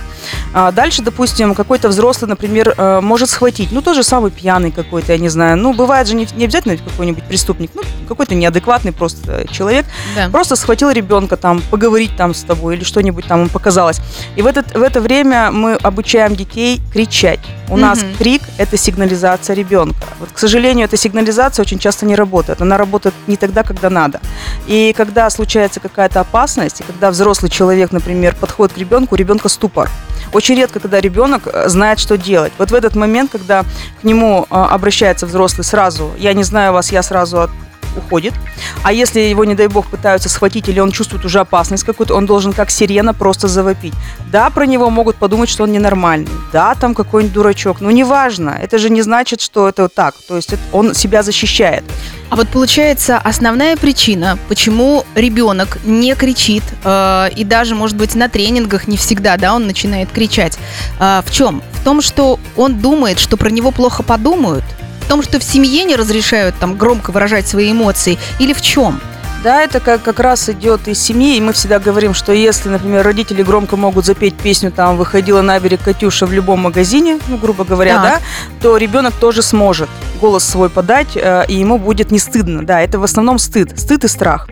А 0.53 0.73
дальше, 0.73 1.03
допустим, 1.03 1.55
какой-то 1.55 1.89
взрослый, 1.89 2.29
например, 2.29 2.75
э, 2.77 3.01
может 3.01 3.31
схватить, 3.31 3.71
ну, 3.73 3.81
тот 3.81 3.95
же 3.97 4.03
самый 4.03 4.31
пьяный 4.31 4.71
какой-то, 4.71 5.13
я 5.13 5.19
не 5.19 5.29
знаю. 5.29 5.57
Ну, 5.57 5.73
бывает 5.73 6.09
же 6.09 6.15
не, 6.15 6.27
не 6.37 6.45
обязательно 6.45 6.77
какой-нибудь 6.77 7.25
преступник, 7.25 7.71
ну, 7.75 7.83
какой-то 8.09 8.35
неадекватный 8.35 8.93
просто 8.93 9.47
человек, 9.51 9.87
Да. 10.17 10.29
просто 10.31 10.57
схватил 10.57 10.91
ребенка 10.91 11.37
там, 11.37 11.63
поговорить 11.71 12.17
там 12.17 12.35
с 12.35 12.43
тобой 12.43 12.77
или 12.77 12.85
что-нибудь 12.85 13.27
там 13.27 13.41
ему 13.41 13.49
показалось. 13.49 14.01
И 14.37 14.43
в, 14.43 14.47
этот, 14.47 14.75
в 14.75 14.83
это 14.83 15.01
время 15.01 15.51
мы 15.51 15.75
обучаем 15.75 16.35
детей 16.37 16.81
кричать. 16.93 17.41
У 17.69 17.77
нас 17.77 18.03
Мгм. 18.03 18.15
крик– 18.19 18.43
это 18.59 18.77
сигнализация 18.77 19.12
ребенка. 19.55 20.07
Вот, 20.21 20.31
к 20.33 20.39
сожалению, 20.39 20.87
эта 20.87 20.97
сигнализация 20.97 21.63
очень 21.63 21.79
часто 21.79 22.07
не 22.07 22.15
работает. 22.15 22.61
Она 22.61 22.77
работает 22.77 23.15
не 23.27 23.37
тогда, 23.37 23.63
когда 23.63 23.91
надо. 23.91 24.21
И 24.67 24.95
когда 24.97 25.29
случается 25.31 25.81
какая-то 25.81 26.21
опасность, 26.21 26.81
и 26.81 26.85
когда 26.85 27.11
взрослый 27.11 27.51
человек, 27.51 27.93
например, 27.93 28.35
подходит 28.35 28.75
к 28.75 28.79
ребенку, 28.79 29.15
у 29.15 29.19
ребенка 29.19 29.49
ступор. 29.49 29.91
Очень 30.33 30.57
редко, 30.57 30.81
когда 30.81 31.01
ребенок 31.01 31.43
э, 31.47 31.69
знает, 31.69 31.99
что 31.99 32.17
делать. 32.17 32.53
Вот 32.59 32.71
в 32.71 32.75
этот 32.75 32.97
момент, 32.97 33.31
когда 33.31 33.65
к 34.01 34.05
нему 34.05 34.47
э, 34.49 34.55
обращается 34.55 35.27
взрослый 35.27 35.65
сразу, 35.65 36.11
я 36.19 36.33
не 36.33 36.43
знаю 36.43 36.73
вас, 36.73 36.93
я 36.93 37.03
сразу 37.03 37.51
уходит. 37.97 38.35
А 38.83 38.93
если 38.93 39.21
его, 39.21 39.45
не 39.45 39.55
дай 39.55 39.69
бог, 39.69 39.87
пытаются 39.87 40.29
схватить 40.29 40.69
или 40.69 40.81
он 40.81 40.93
чувствует 40.93 41.25
уже 41.25 41.41
опасность 41.41 41.85
какую-то, 41.85 42.15
он 42.15 42.27
должен 42.27 42.53
как 42.53 42.71
сирена 42.71 43.15
просто 43.15 43.49
завопить. 43.49 43.95
Да, 44.31 44.51
про 44.51 44.67
него 44.67 44.91
могут 44.91 45.17
подумать, 45.17 45.49
что 45.49 45.65
он 45.65 45.73
ненормальный. 45.73 46.31
Да, 46.53 46.75
там 46.75 46.95
какой-нибудь 46.95 47.35
дурачок. 47.35 47.81
Но 47.81 47.91
неважно. 47.91 48.59
Это 48.61 48.79
же 48.79 48.91
не 48.91 49.03
значит, 49.03 49.41
что 49.41 49.69
это 49.69 49.89
так. 49.89 50.15
То 50.29 50.37
есть 50.37 50.55
он 50.73 50.95
себя 50.95 51.23
защищает. 51.23 51.85
А 52.31 52.37
вот 52.37 52.49
получается 52.49 53.19
основная 53.19 53.77
причина, 53.77 54.39
почему 54.49 55.05
ребенок 55.15 55.79
не 55.85 56.15
кричит, 56.15 56.63
э, 56.83 57.29
и 57.37 57.45
даже, 57.45 57.75
может 57.75 57.97
быть, 57.97 58.15
на 58.15 58.29
тренингах 58.31 58.89
не 58.89 58.97
всегда, 58.97 59.37
да, 59.37 59.55
он 59.55 59.67
начинает 59.67 60.11
кричать. 60.11 60.59
э, 60.99 61.21
в 61.27 61.31
чем? 61.31 61.63
В 61.73 61.85
том, 61.85 62.01
что 62.01 62.39
он 62.57 62.79
думает, 62.79 63.19
что 63.19 63.37
про 63.37 63.51
него 63.51 63.71
плохо 63.71 64.03
подумают, 64.03 64.65
том, 65.13 65.23
что 65.23 65.39
в 65.39 65.45
семье 65.45 65.85
не 65.85 65.95
разрешают 65.95 66.55
там 66.59 66.75
громко 66.75 67.11
выражать 67.11 67.47
свои 67.47 67.71
эмоции, 67.71 68.19
или 68.39 68.55
в 68.55 68.63
чем? 68.63 68.99
Да, 69.45 69.61
это 69.61 69.79
как, 69.79 70.03
как 70.03 70.21
раз 70.21 70.49
идет 70.49 70.89
из 70.89 71.03
семьи, 71.03 71.37
и 71.37 71.41
мы 71.43 71.53
всегда 71.53 71.79
говорим, 71.79 72.15
что 72.15 72.33
если, 72.33 72.71
например, 72.71 73.05
родители 73.05 73.43
громко 73.43 73.77
могут 73.77 74.07
запеть 74.07 74.35
песню 74.37 74.73
там 74.73 74.97
«Выходила 74.97 75.43
на 75.43 75.61
берег 75.61 75.83
Катюша» 75.83 76.25
в 76.25 76.33
любом 76.33 76.61
магазине, 76.61 77.19
ну, 77.29 77.37
грубо 77.37 77.65
говоря, 77.65 77.97
Так. 77.97 78.05
да, 78.05 78.21
то 78.63 78.79
ребенок 78.79 79.13
тоже 79.13 79.43
сможет 79.43 79.91
голос 80.23 80.45
свой 80.45 80.69
подать, 80.69 81.17
э, 81.17 81.45
и 81.49 81.55
ему 81.55 81.79
будет 81.79 82.13
не 82.13 82.21
стыдно. 82.21 82.65
Да, 82.65 82.81
это 82.81 83.01
в 83.01 83.03
основном 83.03 83.39
стыд, 83.39 83.79
стыд 83.79 84.05
и 84.05 84.09
страх. 84.09 84.49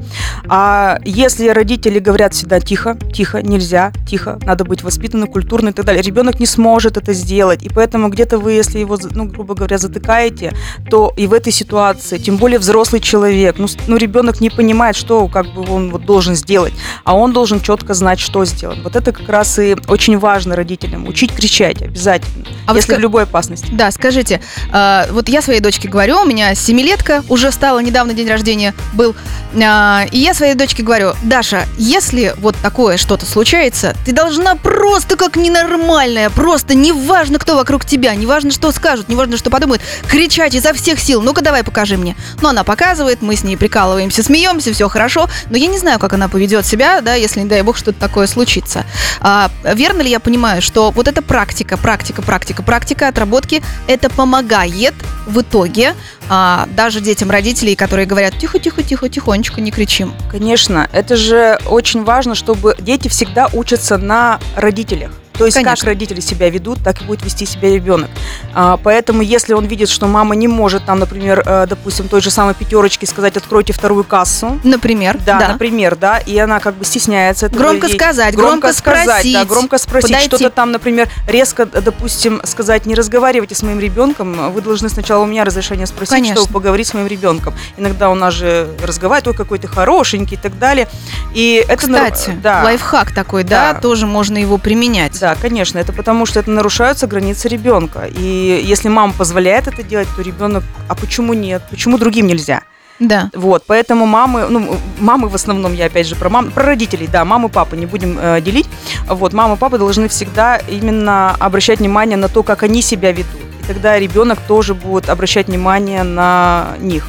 А 0.49 0.99
если 1.05 1.49
родители 1.49 2.01
говорят 2.01 2.35
всегда 2.35 2.61
тихо, 2.61 2.99
тихо, 3.15 3.41
нельзя, 3.41 3.93
тихо, 4.09 4.39
надо 4.43 4.65
быть 4.65 4.83
воспитанным, 4.83 5.29
культурным 5.29 5.73
и 5.73 5.75
так 5.75 5.85
далее, 5.85 6.03
ребенок 6.03 6.41
не 6.41 6.47
сможет 6.47 6.97
это 6.97 7.13
сделать, 7.13 7.63
и 7.63 7.69
поэтому 7.69 8.09
где-то 8.09 8.39
вы, 8.39 8.53
если 8.53 8.81
его, 8.81 8.99
ну, 9.13 9.27
грубо 9.27 9.55
говоря, 9.55 9.79
затыкаете, 9.79 10.53
то 10.91 11.13
и 11.17 11.29
в 11.29 11.33
этой 11.33 11.53
ситуации, 11.53 12.19
тем 12.19 12.37
более 12.37 12.59
взрослый 12.59 13.01
человек, 13.01 13.59
ну, 13.59 13.69
ну 13.87 13.97
ребенок 13.97 14.41
не 14.41 14.51
понимает, 14.51 14.97
что 14.97 15.29
как 15.29 15.47
бы 15.55 15.65
он 15.73 15.91
вот 15.93 16.05
должен 16.05 16.35
сделать, 16.35 16.73
а 17.05 17.15
он 17.15 17.33
должен 17.33 17.61
четко 17.61 17.95
знать, 17.95 18.19
что 18.19 18.45
сделать. 18.45 18.79
Вот 18.83 18.97
это 18.97 19.13
как 19.13 19.29
раз 19.29 19.59
и 19.61 19.77
очень 19.87 20.19
важно 20.19 20.57
родителям, 20.57 21.07
учить 21.07 21.33
кричать 21.33 21.81
обязательно. 21.81 22.45
а 22.67 22.75
если 22.75 22.93
ска... 22.93 22.97
в 22.97 23.01
любой 23.01 23.23
опасности. 23.23 23.69
Да, 23.73 23.93
скажите, 23.93 24.41
э, 24.73 25.13
вот 25.13 25.29
я 25.29 25.43
своей 25.43 25.60
дочке 25.61 25.89
говорю, 25.89 26.21
у 26.21 26.25
меня 26.25 26.55
семилетка, 26.55 27.23
уже 27.29 27.53
стала, 27.53 27.79
недавно 27.81 28.15
день 28.15 28.29
рождения 28.29 28.75
был, 28.93 29.15
э, 29.53 30.07
и 30.11 30.19
я 30.19 30.35
своей 30.35 30.55
дочке 30.55 30.83
говорю, 30.83 31.13
Даша, 31.23 31.67
если 31.77 32.35
вот 32.39 32.57
такое 32.63 32.97
что-то 32.97 33.27
случается, 33.27 33.97
ты 34.05 34.13
должна 34.13 34.57
просто 34.57 35.17
как 35.17 35.37
ненормальная, 35.37 36.31
просто 36.31 36.75
неважно, 36.75 37.39
кто 37.39 37.57
вокруг 37.57 37.85
тебя, 37.85 38.15
неважно, 38.15 38.51
что 38.51 38.73
скажут, 38.73 39.09
неважно, 39.09 39.37
что 39.37 39.51
подумают, 39.51 39.83
кричать 40.09 40.55
изо 40.55 40.73
всех 40.73 40.99
сил, 40.99 41.23
ну-ка 41.23 41.43
давай 41.43 41.63
покажи 41.63 41.97
мне. 41.97 42.17
Ну, 42.41 42.49
она 42.49 42.65
показывает, 42.65 43.23
мы 43.23 43.37
с 43.37 43.45
ней 43.45 43.57
прикалываемся, 43.57 44.23
смеемся, 44.23 44.73
все 44.73 44.89
хорошо, 44.89 45.29
но 45.51 45.57
я 45.57 45.67
не 45.67 45.79
знаю, 45.79 45.99
как 45.99 46.13
она 46.13 46.29
поведет 46.29 46.67
себя, 46.67 47.01
да, 47.01 47.15
если, 47.15 47.41
не 47.41 47.49
дай 47.49 47.63
бог, 47.63 47.77
что-то 47.77 48.01
такое 48.01 48.27
случится. 48.27 48.85
А, 49.21 49.51
верно 49.63 50.03
ли 50.03 50.11
я 50.11 50.21
понимаю, 50.21 50.63
что 50.63 50.91
вот 50.91 51.09
эта 51.09 51.23
практика, 51.23 51.77
практика, 51.77 52.23
практика, 52.23 52.63
практика 52.63 53.09
отработки, 53.09 53.63
это 53.87 54.09
помогает 54.11 54.95
в 55.27 55.41
итоге 55.41 55.50
итоге 55.51 55.95
а, 56.31 56.69
даже 56.77 57.01
детям 57.01 57.29
родителей, 57.29 57.75
которые 57.75 58.07
говорят 58.07 58.39
тихо-тихо-тихо, 58.39 59.09
тихонечко, 59.09 59.61
не 59.61 59.73
кричим. 59.73 60.15
Конечно, 60.31 60.89
это 60.93 61.17
же 61.17 61.59
очень 61.67 62.05
важно, 62.05 62.37
чтобы 62.37 62.77
дети 62.79 63.09
всегда 63.09 63.49
учатся 63.53 63.99
на 63.99 64.39
родителях. 64.55 65.11
То 65.41 65.47
есть 65.47 65.55
Конечно. 65.55 65.75
как 65.75 65.85
родители 65.87 66.21
себя 66.21 66.51
ведут, 66.51 66.85
так 66.85 67.01
и 67.01 67.05
будет 67.07 67.25
вести 67.25 67.47
себя 67.47 67.71
ребенок. 67.71 68.11
А, 68.53 68.77
поэтому 68.77 69.23
если 69.23 69.55
он 69.55 69.65
видит, 69.65 69.89
что 69.89 70.07
мама 70.07 70.35
не 70.35 70.49
может 70.49 70.85
там, 70.85 70.99
например, 70.99 71.43
э, 71.47 71.67
допустим, 71.67 72.09
той 72.09 72.21
же 72.21 72.31
самой 72.31 72.53
пятерочки 72.53 73.07
сказать, 73.07 73.39
откройте 73.39 73.73
вторую 73.73 74.05
кассу. 74.05 74.61
Например. 74.65 75.19
Да, 75.25 75.39
да. 75.39 75.49
например, 75.49 75.97
да, 75.97 76.19
и 76.19 76.37
она 76.37 76.61
как 76.61 76.75
бы 76.75 76.85
стесняется 76.85 77.47
этого. 77.47 77.59
Громко 77.59 77.87
ей, 77.87 77.95
сказать, 77.95 78.35
громко, 78.35 78.69
громко 78.69 78.73
сказать, 78.75 79.05
спросить. 79.05 79.33
Да, 79.33 79.45
громко 79.47 79.79
спросить. 79.79 80.21
Что-то 80.21 80.51
там, 80.51 80.73
например, 80.73 81.09
резко, 81.27 81.65
допустим, 81.65 82.43
сказать, 82.45 82.85
не 82.85 82.95
разговаривайте 82.95 83.55
с 83.55 83.63
моим 83.63 83.81
ребенком, 83.81 84.53
вы 84.53 84.61
должны 84.61 84.91
сначала 84.91 85.23
у 85.23 85.27
меня 85.27 85.45
разрешение 85.45 85.87
спросить, 85.87 86.11
Конечно. 86.23 86.43
чтобы 86.43 86.53
поговорить 86.53 86.87
с 86.87 86.95
моим 86.95 87.07
ребенком. 87.07 87.55
Иногда 87.77 88.11
у 88.11 88.15
нас 88.15 88.35
же 88.35 88.75
разговаривает, 88.83 89.29
ой, 89.29 89.35
какой 89.35 89.59
ты 89.59 89.69
хорошенький 89.69 90.37
и 90.37 90.39
так 90.39 90.59
далее. 90.59 90.89
И 91.35 91.65
это, 91.67 91.77
Кстати, 91.77 92.31
да. 92.43 92.63
лайфхак 92.65 93.15
такой, 93.15 93.45
да, 93.45 93.73
да, 93.73 93.81
тоже 93.81 94.07
можно 94.07 94.39
его 94.39 94.59
применять. 94.59 95.19
Да, 95.21 95.35
конечно. 95.35 95.79
Это 95.79 95.93
потому, 95.93 96.27
что 96.27 96.41
это 96.41 96.51
нарушаются 96.51 97.07
границы 97.07 97.49
ребенка. 97.49 98.07
И 98.11 98.63
если 98.65 98.89
мама 98.89 99.13
позволяет 99.13 99.69
это 99.69 99.83
делать, 99.83 100.09
то 100.17 100.23
ребенок, 100.23 100.65
а 100.89 100.95
почему 100.95 101.35
нет? 101.35 101.63
Почему 101.71 101.99
другим 101.99 102.27
нельзя? 102.27 102.63
Да. 103.01 103.31
Вот, 103.35 103.65
поэтому 103.67 104.07
мамы, 104.07 104.47
ну, 104.49 104.77
мамы 104.99 105.29
в 105.29 105.35
основном, 105.35 105.73
я 105.73 105.87
опять 105.87 106.07
же 106.07 106.15
про 106.15 106.29
мам, 106.29 106.51
про 106.51 106.65
родителей, 106.65 107.09
да, 107.11 107.25
мамы, 107.25 107.49
папы 107.49 107.77
не 107.77 107.87
будем 107.87 108.19
э, 108.21 108.41
делить. 108.43 108.67
Вот, 109.09 109.33
мамы, 109.33 109.57
папы 109.57 109.79
должны 109.79 110.07
всегда 110.09 110.59
именно 110.59 111.35
обращать 111.39 111.79
внимание 111.79 112.19
на 112.19 112.29
то, 112.29 112.43
как 112.43 112.63
они 112.63 112.83
себя 112.83 113.11
ведут. 113.11 113.41
И 113.63 113.67
тогда 113.67 113.99
ребенок 113.99 114.39
тоже 114.47 114.75
будет 114.75 115.09
обращать 115.09 115.49
внимание 115.49 116.03
на 116.03 116.75
них. 116.79 117.07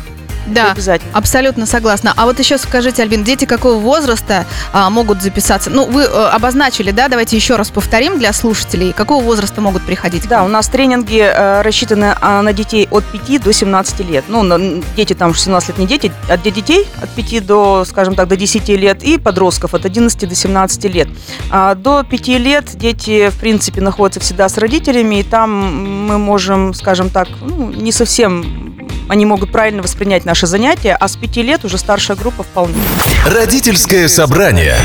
Да, 0.48 0.72
обязательно. 0.72 1.12
абсолютно 1.14 1.66
согласна. 1.66 2.14
А 2.16 2.26
вот 2.26 2.40
еще 2.40 2.58
скажите, 2.58 3.04
Альбин, 3.04 3.24
дети 3.24 3.46
какого 3.46 3.76
возраста 3.76 4.46
а, 4.74 4.90
могут 4.90 5.22
записаться? 5.22 5.70
Ну, 5.70 5.86
вы 5.86 6.06
а, 6.06 6.32
обозначили, 6.32 6.92
да? 6.92 7.08
Давайте 7.08 7.36
еще 7.36 7.56
раз 7.56 7.70
повторим 7.70 8.18
для 8.20 8.34
слушателей. 8.34 8.94
Какого 8.94 9.24
возраста 9.24 9.62
могут 9.62 9.84
приходить? 9.84 10.28
Да, 10.28 10.44
у 10.44 10.48
нас 10.48 10.68
тренинги 10.68 11.20
а, 11.20 11.62
рассчитаны 11.64 12.16
а, 12.20 12.42
на 12.42 12.54
детей 12.54 12.88
от 12.92 13.04
5 13.06 13.44
до 13.44 13.54
17 13.54 14.00
лет. 14.02 14.26
Ну, 14.28 14.44
на, 14.44 14.82
дети 14.96 15.14
там 15.14 15.36
17 15.36 15.70
лет 15.70 15.78
не 15.78 15.88
дети, 15.88 16.12
а 16.30 16.38
для 16.38 16.52
детей 16.52 16.88
от 17.02 17.10
5 17.10 17.46
до, 17.46 17.86
скажем 17.86 18.16
так, 18.16 18.28
до 18.28 18.36
10 18.36 18.68
лет 18.70 19.04
и 19.04 19.18
подростков 19.18 19.74
от 19.74 19.86
11 19.86 20.28
до 20.28 20.36
17 20.36 20.86
лет. 20.86 21.08
А, 21.50 21.76
до 21.76 22.04
5 22.04 22.28
лет 22.40 22.66
дети, 22.76 23.30
в 23.30 23.38
принципе, 23.40 23.82
находятся 23.82 24.20
всегда 24.20 24.50
с 24.50 24.58
родителями, 24.58 25.20
и 25.20 25.24
там 25.24 26.08
мы 26.08 26.18
можем, 26.18 26.74
скажем 26.74 27.10
так, 27.10 27.28
ну, 27.42 27.72
не 27.72 27.92
совсем 27.92 28.72
они 29.12 29.26
могут 29.26 29.52
правильно 29.52 29.82
воспринять 29.82 30.24
наши 30.32 30.48
занятия, 30.48 30.96
а 30.98 31.10
с 31.10 31.18
пяти 31.18 31.42
лет 31.42 31.66
уже 31.66 31.78
старшая 31.78 32.16
группа 32.16 32.44
вполне. 32.44 32.82
Родительское 33.26 34.08
собрание. 34.08 34.78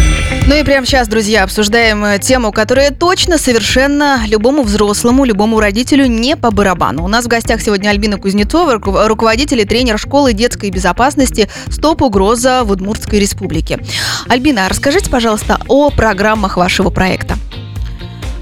Ну 0.49 0.57
и 0.57 0.65
прямо 0.65 0.85
сейчас, 0.85 1.07
друзья, 1.07 1.45
обсуждаем 1.45 2.05
э, 2.05 2.19
тему, 2.19 2.51
которая 2.51 2.91
точно 2.91 3.39
совершенно 3.39 4.27
любому 4.27 4.65
взрослому, 4.65 5.25
любому 5.25 5.61
родителю 5.61 6.07
не 6.07 6.35
по 6.35 6.51
барабану. 6.51 7.05
У 7.05 7.09
нас 7.09 7.27
в 7.27 7.29
гостях 7.29 7.61
сегодня 7.61 7.91
Альбина 7.91 8.19
Кузнецова, 8.19 8.81
руководитель 9.07 9.61
и 9.61 9.65
тренер 9.65 9.99
школы 9.99 10.33
детской 10.33 10.71
безопасности 10.71 11.49
«Стоп 11.71 12.03
угроза» 12.03 12.65
в 12.65 12.73
Удмуртской 12.73 13.21
республике. 13.21 13.79
Альбина, 14.29 14.69
расскажите, 14.69 15.09
пожалуйста, 15.09 15.61
о 15.69 15.91
программах 15.91 16.57
вашего 16.57 16.91
проекта. 16.91 17.36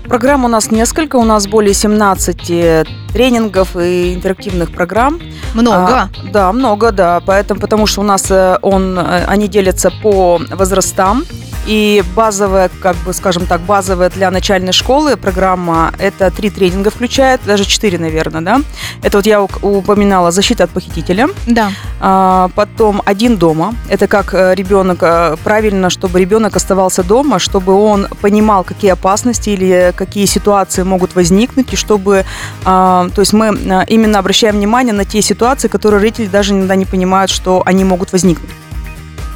Программ 0.08 0.44
у 0.44 0.49
нас 0.49 0.70
несколько, 0.70 1.16
у 1.16 1.25
нас 1.25 1.46
более 1.46 1.75
17 1.75 2.87
тренингов 3.12 3.76
и 3.76 4.14
интерактивных 4.14 4.70
программ. 4.70 5.20
Много? 5.54 6.02
А, 6.02 6.08
да, 6.30 6.52
много, 6.52 6.92
да. 6.92 7.23
Поэтому, 7.25 7.61
потому 7.61 7.87
что 7.87 8.02
у 8.02 8.04
нас 8.04 8.30
э, 8.30 8.58
он, 8.61 8.99
э, 8.99 9.25
они 9.26 9.49
делятся 9.49 9.90
по 10.02 10.40
возрастам. 10.50 11.25
И 11.66 12.02
базовая, 12.14 12.71
как 12.80 12.97
бы, 12.97 13.12
скажем 13.12 13.47
так, 13.47 13.61
базовая 13.61 14.11
для 14.11 14.30
начальной 14.30 14.73
школы 14.73 15.16
программа 15.16 15.92
это 15.99 16.30
три 16.30 16.50
тренинга 16.50 16.90
включает, 16.90 17.40
даже 17.47 17.64
четыре, 17.64 17.99
наверное, 17.99 18.40
да. 18.40 18.61
Это 19.02 19.18
вот 19.18 19.26
я 19.26 19.42
упоминала 19.42 20.30
защита 20.30 20.64
от 20.64 20.71
похитителя. 20.71 21.28
Да. 21.47 21.71
А, 22.00 22.50
потом 22.54 23.02
один 23.04 23.37
дома. 23.37 23.75
Это 23.88 24.06
как 24.06 24.35
э, 24.35 24.54
ребенок 24.54 24.99
э, 25.02 25.37
правильно, 25.42 25.90
чтобы 25.90 26.21
ребенок 26.21 26.56
оставался 26.56 27.02
дома, 27.02 27.38
чтобы 27.38 27.73
он 27.73 28.09
понимал, 28.21 28.64
какие 28.64 28.92
опасности 28.92 29.50
или 29.50 29.92
какие 29.97 30.26
ситуации 30.26 30.83
могут 30.83 31.14
возникнуть, 31.14 31.73
и 31.73 31.76
чтобы, 31.76 32.25
а, 32.64 33.09
то 33.14 33.21
есть 33.21 33.33
мы 33.33 33.47
э, 33.47 33.85
именно 33.88 34.18
обращаем 34.18 34.56
внимание 34.56 34.92
на 34.92 35.04
те 35.04 35.23
ситуации, 35.23 35.68
которые 35.68 36.00
родители 36.00 36.26
даже 36.26 36.52
иногда 36.52 36.76
не 36.76 36.85
понимают, 36.85 37.30
что 37.30 37.62
они 37.64 37.85
могут 37.85 38.12
возникнуть. 38.12 38.50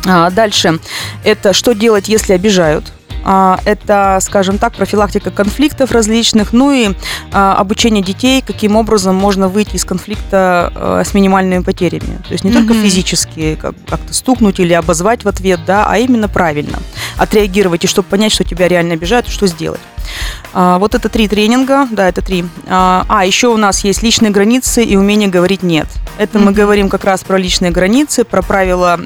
А, 0.06 0.30
дальше. 0.30 0.78
Это 1.24 1.52
что 1.52 1.72
делать, 1.74 2.08
если 2.08 2.32
обижают. 2.32 2.92
А, 3.24 3.60
это, 3.64 4.18
скажем 4.22 4.58
так, 4.58 4.74
профилактика 4.74 5.30
конфликтов 5.30 5.90
различных, 5.90 6.52
ну 6.52 6.72
и 6.72 6.90
а, 7.32 7.54
обучение 7.54 8.02
детей, 8.02 8.42
каким 8.46 8.76
образом 8.76 9.16
можно 9.16 9.48
выйти 9.48 9.76
из 9.76 9.84
конфликта 9.84 11.02
с 11.04 11.14
минимальными 11.14 11.62
потерями. 11.62 12.20
То 12.26 12.32
есть 12.32 12.44
не 12.44 12.50
mm-hmm. 12.50 12.54
только 12.54 12.74
физически 12.74 13.58
как- 13.60 13.74
как-то 13.86 14.14
стукнуть 14.14 14.60
или 14.60 14.72
обозвать 14.72 15.24
в 15.24 15.28
ответ, 15.28 15.60
да, 15.66 15.86
а 15.90 15.98
именно 15.98 16.28
правильно 16.28 16.78
отреагировать, 17.16 17.84
и 17.84 17.88
чтобы 17.88 18.08
понять, 18.08 18.32
что 18.32 18.44
тебя 18.44 18.68
реально 18.68 18.94
обижают, 18.94 19.28
что 19.28 19.46
сделать. 19.46 19.80
Вот 20.52 20.94
это 20.94 21.08
три 21.08 21.28
тренинга, 21.28 21.86
да, 21.90 22.08
это 22.08 22.22
три. 22.22 22.44
А, 22.68 23.22
еще 23.24 23.48
у 23.48 23.56
нас 23.56 23.84
есть 23.84 24.02
личные 24.02 24.30
границы 24.30 24.82
и 24.82 24.96
умение 24.96 25.28
говорить 25.28 25.62
«нет». 25.62 25.86
Это 26.16 26.38
mm-hmm. 26.38 26.42
мы 26.42 26.52
говорим 26.52 26.88
как 26.88 27.04
раз 27.04 27.22
про 27.22 27.36
личные 27.36 27.70
границы, 27.70 28.24
про 28.24 28.42
правила 28.42 28.98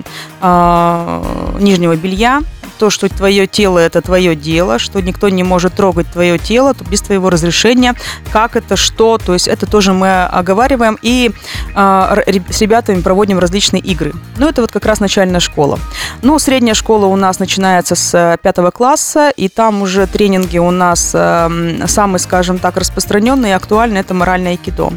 нижнего 1.61 1.97
белья, 1.97 2.43
то, 2.83 2.91
что 2.91 3.09
твое 3.09 3.47
тело 3.47 3.79
это 3.79 4.03
твое 4.03 4.35
дело, 4.35 4.81
что 4.81 5.01
никто 5.01 5.29
не 5.29 5.45
может 5.45 5.75
трогать 5.75 6.11
твое 6.11 6.37
тело 6.37 6.75
без 6.91 7.01
твоего 7.01 7.31
разрешения, 7.31 7.95
как 8.33 8.57
это, 8.57 8.75
что, 8.75 9.19
то 9.19 9.35
есть 9.35 9.47
это 9.47 9.67
тоже 9.67 9.93
мы 9.93 10.25
оговариваем 10.25 10.99
и 11.01 11.31
э, 11.77 12.41
с 12.51 12.61
ребятами 12.61 13.01
проводим 13.01 13.39
различные 13.39 13.81
игры. 13.81 14.13
Ну, 14.37 14.49
это 14.49 14.63
вот 14.63 14.73
как 14.73 14.85
раз 14.85 14.99
начальная 14.99 15.39
школа. 15.39 15.79
Ну, 16.23 16.41
средняя 16.41 16.75
школа 16.75 17.07
у 17.07 17.15
нас 17.15 17.39
начинается 17.39 17.95
с 17.95 18.37
пятого 18.43 18.73
класса, 18.73 19.31
и 19.37 19.49
там 19.49 19.83
уже 19.83 20.09
тренинги 20.09 20.59
у 20.59 20.73
нас 20.73 21.13
э, 21.15 21.87
самые, 21.87 22.19
скажем 22.19 22.59
так, 22.59 22.77
распространенные 22.77 23.53
и 23.53 23.55
актуальные, 23.55 24.01
это 24.01 24.13
моральное 24.13 24.53
айкидо. 24.53 24.93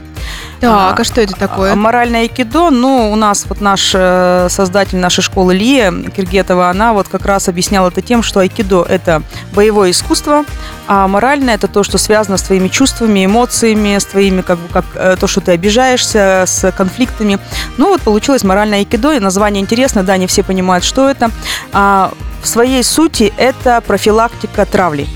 Так, 0.60 0.72
а, 0.72 0.96
а 0.98 1.04
что 1.04 1.22
это 1.22 1.34
такое? 1.34 1.74
А, 1.74 1.76
моральное 1.76 2.22
айкидо, 2.22 2.70
ну, 2.70 3.12
у 3.12 3.16
нас 3.16 3.46
вот 3.48 3.62
наш 3.62 3.92
э, 3.94 4.48
создатель 4.50 4.98
нашей 4.98 5.22
школы 5.22 5.54
Лия 5.54 5.92
Киргетова, 5.92 6.70
она 6.70 6.94
вот 6.94 7.08
как 7.08 7.26
раз 7.26 7.50
объясняла 7.50 7.90
это 7.90 8.02
тем, 8.02 8.24
что 8.24 8.40
айкидо– 8.40 8.84
это 8.90 9.22
боевое 9.54 9.92
искусство, 9.92 10.46
а 10.88 11.08
моральное– 11.08 11.56
это 11.56 11.68
то, 11.68 11.84
что 11.84 11.98
связано 11.98 12.38
с 12.38 12.44
твоими 12.44 12.68
чувствами, 12.68 13.26
эмоциями, 13.26 13.98
с 13.98 14.06
твоими, 14.06 14.42
как 14.42 14.60
бы, 14.60 14.68
как 14.70 14.86
э, 14.96 15.18
то, 15.20 15.28
что 15.28 15.42
ты 15.42 15.52
обижаешься, 15.52 16.46
с 16.48 16.72
конфликтами. 16.72 17.40
Ну, 17.78 17.90
вот 17.90 18.02
получилось 18.02 18.44
моральное 18.44 18.80
айкидо, 18.80 19.14
и 19.14 19.20
название 19.20 19.62
интересно, 19.62 20.04
да, 20.04 20.18
не 20.18 20.28
все 20.28 20.44
понимают, 20.44 20.84
что 20.84 21.10
это. 21.10 21.32
А, 21.74 22.12
в 22.42 22.48
своей 22.48 22.84
сути 22.84 23.34
это 23.38 23.82
профилактика 23.82 24.66
травли. 24.66 25.08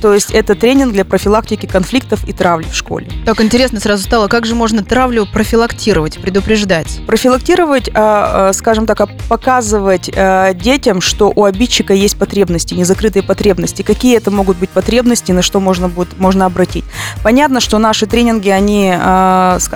То 0.00 0.14
есть 0.14 0.30
это 0.30 0.54
тренинг 0.54 0.92
для 0.92 1.04
профилактики 1.04 1.66
конфликтов 1.66 2.26
и 2.28 2.32
травли 2.32 2.66
в 2.70 2.74
школе. 2.74 3.08
Так 3.24 3.40
интересно 3.40 3.80
сразу 3.80 4.04
стало, 4.04 4.28
как 4.28 4.46
же 4.46 4.54
можно 4.54 4.84
травлю 4.84 5.26
профилактировать, 5.26 6.20
предупреждать? 6.20 7.00
Профилактировать, 7.06 7.90
а, 7.94 8.48
а, 8.48 8.52
скажем 8.52 8.86
так, 8.86 9.00
а, 9.00 9.08
показывать 9.28 10.10
детям, 10.54 11.00
что 11.00 11.32
у 11.34 11.44
обидчика 11.44 11.92
есть 11.92 12.16
потребности, 12.16 12.74
незакрытые 12.74 13.22
потребности. 13.22 13.82
Какие 13.82 14.16
это 14.16 14.30
могут 14.30 14.56
быть 14.56 14.70
потребности, 14.70 15.32
на 15.32 15.42
что 15.42 15.60
можно 15.60 15.88
будет 15.88 16.18
можно 16.18 16.46
обратить. 16.46 16.84
Понятно, 17.22 17.60
что 17.60 17.78
наши 17.78 18.06
тренинги, 18.06 18.48
они 18.48 18.94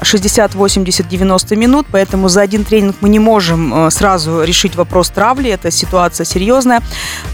60, 0.03 0.55
80, 0.55 1.09
90 1.09 1.57
минут, 1.57 1.87
поэтому 1.91 2.29
за 2.29 2.43
один 2.43 2.65
тренинг 2.65 2.97
мы 3.01 3.09
не 3.09 3.19
можем 3.19 3.91
сразу 3.91 4.43
решить 4.43 4.77
вопрос 4.77 5.11
травли, 5.11 5.51
это 5.51 5.71
ситуация 5.71 6.25
серьезная. 6.25 6.83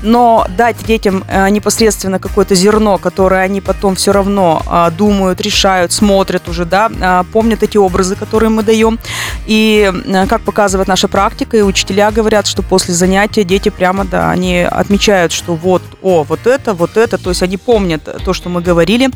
Но 0.02 0.46
дать 0.56 0.76
детям 0.84 1.24
непосредственно 1.50 2.18
какое-то 2.18 2.54
зерно 2.54 2.77
зерно, 2.78 2.98
которое 2.98 3.42
они 3.42 3.60
потом 3.60 3.94
все 3.94 4.12
равно 4.12 4.62
а, 4.66 4.90
думают, 4.90 5.40
решают, 5.40 5.92
смотрят 5.92 6.48
уже, 6.48 6.64
да, 6.64 6.90
а, 7.00 7.24
помнят 7.24 7.62
эти 7.62 7.76
образы, 7.76 8.14
которые 8.16 8.50
мы 8.50 8.62
даем. 8.62 8.98
И 9.46 9.92
а, 10.14 10.26
как 10.26 10.42
показывает 10.42 10.88
наша 10.88 11.08
практика, 11.08 11.56
и 11.56 11.62
учителя 11.62 12.10
говорят, 12.10 12.46
что 12.46 12.62
после 12.62 12.94
занятия 12.94 13.44
дети 13.44 13.68
прямо, 13.70 14.04
да, 14.04 14.30
они 14.30 14.60
отмечают, 14.60 15.32
что 15.32 15.54
вот, 15.54 15.82
о, 16.02 16.22
вот 16.22 16.46
это, 16.46 16.74
вот 16.74 16.96
это, 16.96 17.18
то 17.18 17.30
есть 17.30 17.42
они 17.42 17.56
помнят 17.56 18.02
то, 18.24 18.32
что 18.32 18.48
мы 18.48 18.60
говорили. 18.60 19.10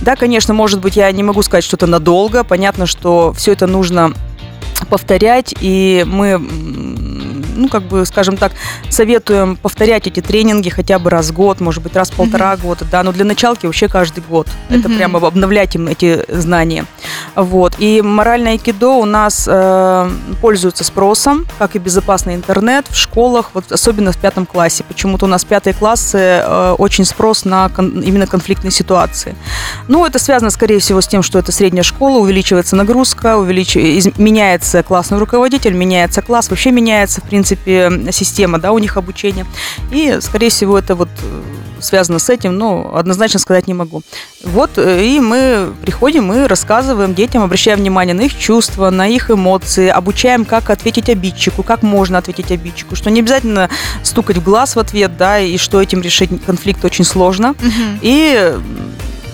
Да, 0.00 0.16
конечно, 0.16 0.54
может 0.54 0.80
быть, 0.80 0.96
я 0.96 1.12
не 1.12 1.22
могу 1.22 1.42
сказать 1.42 1.64
что-то 1.64 1.86
надолго, 1.86 2.44
понятно, 2.44 2.86
что 2.86 3.32
все 3.36 3.52
это 3.52 3.66
нужно 3.66 4.12
повторять, 4.88 5.54
и 5.60 6.04
мы 6.06 6.40
ну, 7.54 7.68
как 7.68 7.82
бы, 7.82 8.04
скажем 8.06 8.36
так, 8.36 8.52
советуем 8.88 9.56
повторять 9.56 10.06
эти 10.06 10.20
тренинги 10.20 10.68
хотя 10.68 10.98
бы 10.98 11.10
раз 11.10 11.30
в 11.30 11.32
год, 11.32 11.60
может 11.60 11.82
быть, 11.82 11.94
раз 11.94 12.10
в 12.10 12.14
полтора 12.14 12.54
mm-hmm. 12.54 12.62
года, 12.62 12.86
да, 12.90 13.02
но 13.02 13.12
для 13.12 13.24
началки 13.24 13.66
вообще 13.66 13.88
каждый 13.88 14.22
год. 14.28 14.46
Mm-hmm. 14.46 14.78
Это 14.80 14.88
прямо 14.88 15.26
обновлять 15.26 15.74
им 15.74 15.88
эти 15.88 16.24
знания. 16.28 16.86
Вот. 17.34 17.74
И 17.78 18.02
моральное 18.02 18.52
айкидо 18.52 18.90
у 18.90 19.04
нас 19.04 19.46
э, 19.48 20.10
пользуется 20.40 20.84
спросом, 20.84 21.46
как 21.58 21.76
и 21.76 21.78
безопасный 21.78 22.34
интернет 22.34 22.86
в 22.88 22.96
школах, 22.96 23.50
вот 23.54 23.70
особенно 23.70 24.12
в 24.12 24.16
пятом 24.16 24.46
классе. 24.46 24.84
Почему-то 24.86 25.26
у 25.26 25.28
нас 25.28 25.44
пятые 25.44 25.74
классы 25.74 26.18
э, 26.18 26.74
очень 26.78 27.04
спрос 27.04 27.44
на 27.44 27.68
кон- 27.68 28.00
именно 28.00 28.26
конфликтные 28.26 28.70
ситуации. 28.70 29.34
Ну, 29.88 30.04
это 30.06 30.18
связано, 30.18 30.50
скорее 30.50 30.78
всего, 30.78 31.00
с 31.00 31.06
тем, 31.06 31.22
что 31.22 31.38
это 31.38 31.52
средняя 31.52 31.82
школа, 31.82 32.18
увеличивается 32.18 32.76
нагрузка, 32.76 33.36
увелич... 33.36 33.76
из... 33.76 34.06
меняется 34.18 34.82
классный 34.82 35.18
руководитель, 35.18 35.74
меняется 35.74 36.22
класс, 36.22 36.50
вообще 36.50 36.70
меняется, 36.70 37.20
в 37.20 37.24
принципе, 37.24 37.41
система, 37.44 38.58
да, 38.58 38.72
у 38.72 38.78
них 38.78 38.96
обучения. 38.96 39.46
И, 39.90 40.18
скорее 40.20 40.50
всего, 40.50 40.78
это 40.78 40.94
вот 40.94 41.08
э, 41.22 41.42
связано 41.82 42.18
с 42.18 42.28
этим, 42.30 42.56
но 42.56 42.92
однозначно 42.94 43.38
сказать 43.38 43.66
не 43.66 43.74
могу. 43.74 44.02
Вот, 44.44 44.70
э, 44.76 45.04
и 45.04 45.20
мы 45.20 45.72
приходим 45.82 46.32
и 46.32 46.46
рассказываем 46.46 47.14
детям, 47.14 47.42
обращаем 47.42 47.78
внимание 47.78 48.14
на 48.14 48.22
их 48.22 48.38
чувства, 48.38 48.90
на 48.90 49.06
их 49.06 49.30
эмоции, 49.30 49.88
обучаем, 49.88 50.44
как 50.44 50.70
ответить 50.70 51.08
обидчику, 51.08 51.62
как 51.62 51.82
можно 51.82 52.18
ответить 52.18 52.50
обидчику, 52.50 52.96
что 52.96 53.10
не 53.10 53.20
обязательно 53.20 53.68
стукать 54.02 54.38
в 54.38 54.42
глаз 54.42 54.76
в 54.76 54.78
ответ, 54.78 55.16
да, 55.16 55.38
и 55.38 55.56
что 55.56 55.80
этим 55.80 56.00
решить 56.00 56.30
конфликт 56.44 56.84
очень 56.84 57.04
сложно. 57.04 57.50
Угу. 57.50 57.98
И 58.02 58.54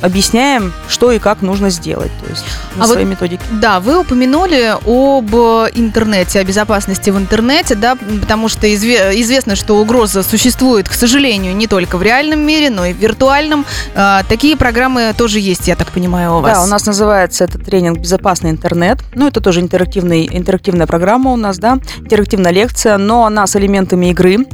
объясняем, 0.00 0.72
что 0.88 1.12
и 1.12 1.18
как 1.18 1.42
нужно 1.42 1.70
сделать, 1.70 2.10
то 2.22 2.30
есть 2.30 2.44
на 2.76 2.84
а 2.84 2.86
своей 2.86 3.04
вот, 3.04 3.10
методике. 3.10 3.42
Да, 3.52 3.80
вы 3.80 4.00
упомянули 4.00 4.76
об 4.86 5.34
интернете, 5.74 6.40
о 6.40 6.44
безопасности 6.44 7.10
в 7.10 7.18
интернете, 7.18 7.74
да, 7.74 7.96
потому 8.20 8.48
что 8.48 8.66
изве- 8.66 9.20
известно, 9.20 9.56
что 9.56 9.76
угроза 9.78 10.22
существует, 10.22 10.88
к 10.88 10.92
сожалению, 10.92 11.56
не 11.56 11.66
только 11.66 11.96
в 11.98 12.02
реальном 12.02 12.40
мире, 12.40 12.70
но 12.70 12.86
и 12.86 12.92
в 12.92 12.96
виртуальном. 12.98 13.64
А, 13.94 14.22
такие 14.28 14.56
программы 14.56 15.14
тоже 15.16 15.40
есть, 15.40 15.68
я 15.68 15.76
так 15.76 15.88
понимаю, 15.88 16.36
у 16.36 16.40
вас. 16.40 16.58
Да, 16.58 16.64
у 16.64 16.66
нас 16.66 16.86
называется 16.86 17.44
этот 17.44 17.64
тренинг 17.64 17.98
«Безопасный 17.98 18.50
интернет». 18.50 18.98
Ну, 19.14 19.26
это 19.26 19.40
тоже 19.40 19.60
интерактивный, 19.60 20.28
интерактивная 20.30 20.86
программа 20.86 21.32
у 21.32 21.36
нас, 21.36 21.58
да, 21.58 21.78
интерактивная 21.98 22.52
лекция, 22.52 22.98
но 22.98 23.24
она 23.24 23.46
с 23.46 23.56
элементами 23.56 24.06
игры. 24.10 24.46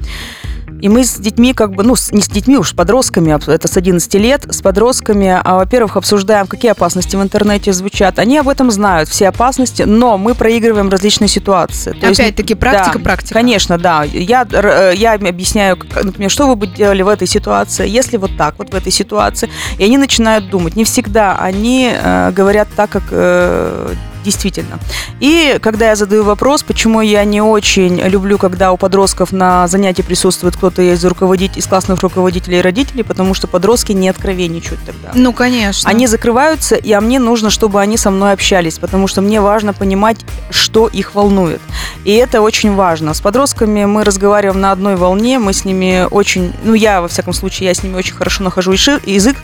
И 0.81 0.89
мы 0.89 1.05
с 1.05 1.17
детьми, 1.17 1.55
как 1.55 1.73
бы, 1.75 1.83
ну, 1.83 1.95
не 2.13 2.21
с 2.21 2.29
детьми 2.29 2.59
уж, 2.59 2.71
с 2.71 2.73
подростками, 2.73 3.35
это 3.51 3.69
с 3.69 3.77
11 3.77 4.15
лет, 4.15 4.47
с 4.51 4.61
подростками, 4.61 5.41
а, 5.43 5.57
во-первых, 5.57 5.97
обсуждаем, 5.97 6.47
какие 6.47 6.71
опасности 6.73 7.17
в 7.17 7.23
интернете 7.23 7.73
звучат. 7.73 8.19
Они 8.19 8.39
об 8.39 8.49
этом 8.49 8.71
знают, 8.71 9.09
все 9.09 9.29
опасности, 9.29 9.83
но 9.83 10.19
мы 10.19 10.35
проигрываем 10.35 10.89
различные 10.91 11.29
ситуации. 11.29 11.97
Опять-таки, 11.97 12.55
практика, 12.55 12.99
да, 12.99 13.05
практика. 13.05 13.35
Конечно, 13.35 13.79
да. 13.79 14.05
Я, 14.05 14.47
э, 14.51 14.93
я 14.97 15.15
объясняю, 15.15 15.79
например, 16.03 16.31
что 16.31 16.47
вы 16.47 16.57
бы 16.57 16.67
делали 16.67 17.03
в 17.03 17.09
этой 17.09 17.27
ситуации, 17.27 17.89
если 17.89 18.17
вот 18.17 18.37
так 18.37 18.57
вот 18.59 18.71
в 18.71 18.75
этой 18.75 18.93
ситуации. 18.93 19.49
И 19.79 19.85
они 19.85 19.99
начинают 19.99 20.51
думать. 20.51 20.77
Не 20.77 20.85
всегда 20.85 21.37
они 21.37 21.91
э, 21.93 22.31
говорят 22.33 22.69
так, 22.77 22.91
как 22.91 23.05
э, 23.11 23.95
действительно. 24.25 24.79
И 25.21 25.59
когда 25.63 25.91
я 25.91 25.97
задаю 25.97 26.25
вопрос, 26.25 26.63
почему 26.63 27.01
я 27.01 27.25
не 27.25 27.41
очень 27.41 28.01
люблю, 28.01 28.39
когда 28.39 28.73
у 28.73 28.77
подростков 28.77 29.31
на 29.31 29.69
занятии 29.69 30.03
присутствует 30.03 30.57
кто-то 30.57 30.83
из 30.83 31.05
руководителей, 31.05 31.61
из 31.61 31.67
классных 31.67 32.01
руководителей 32.01 32.59
и 32.59 32.61
родителей, 32.61 33.05
потому 33.05 33.35
что 33.35 33.47
подростки 33.47 33.93
не 33.93 34.09
откровенничают 34.09 34.81
тогда. 34.85 35.13
Ну, 35.15 35.33
конечно. 35.33 35.89
Они 35.89 36.07
закрываются, 36.07 36.75
и 36.75 36.91
а 36.93 37.01
мне 37.01 37.19
нужно, 37.19 37.51
чтобы 37.51 37.81
они 37.81 37.97
со 37.97 38.11
мной 38.11 38.33
общались, 38.33 38.79
потому 38.79 39.07
что 39.07 39.21
мне 39.21 39.41
важно 39.41 39.73
понимать, 39.73 40.19
что 40.51 40.89
их 40.89 41.15
волнует. 41.15 41.61
И 42.05 42.13
это 42.13 42.41
очень 42.41 42.75
важно. 42.75 43.15
С 43.15 43.21
подростками 43.21 43.85
мы 43.85 44.05
разговариваем 44.05 44.61
на 44.61 44.73
одной 44.73 44.97
волне, 44.97 45.39
мы 45.39 45.53
с 45.53 45.65
ними 45.65 46.07
очень, 46.11 46.53
ну, 46.65 46.75
я, 46.75 47.01
во 47.01 47.09
всяком 47.09 47.33
случае, 47.33 47.69
я 47.69 47.75
с 47.75 47.83
ними 47.83 47.97
очень 47.97 48.15
хорошо 48.15 48.43
нахожу 48.43 48.73
язык, 48.73 49.37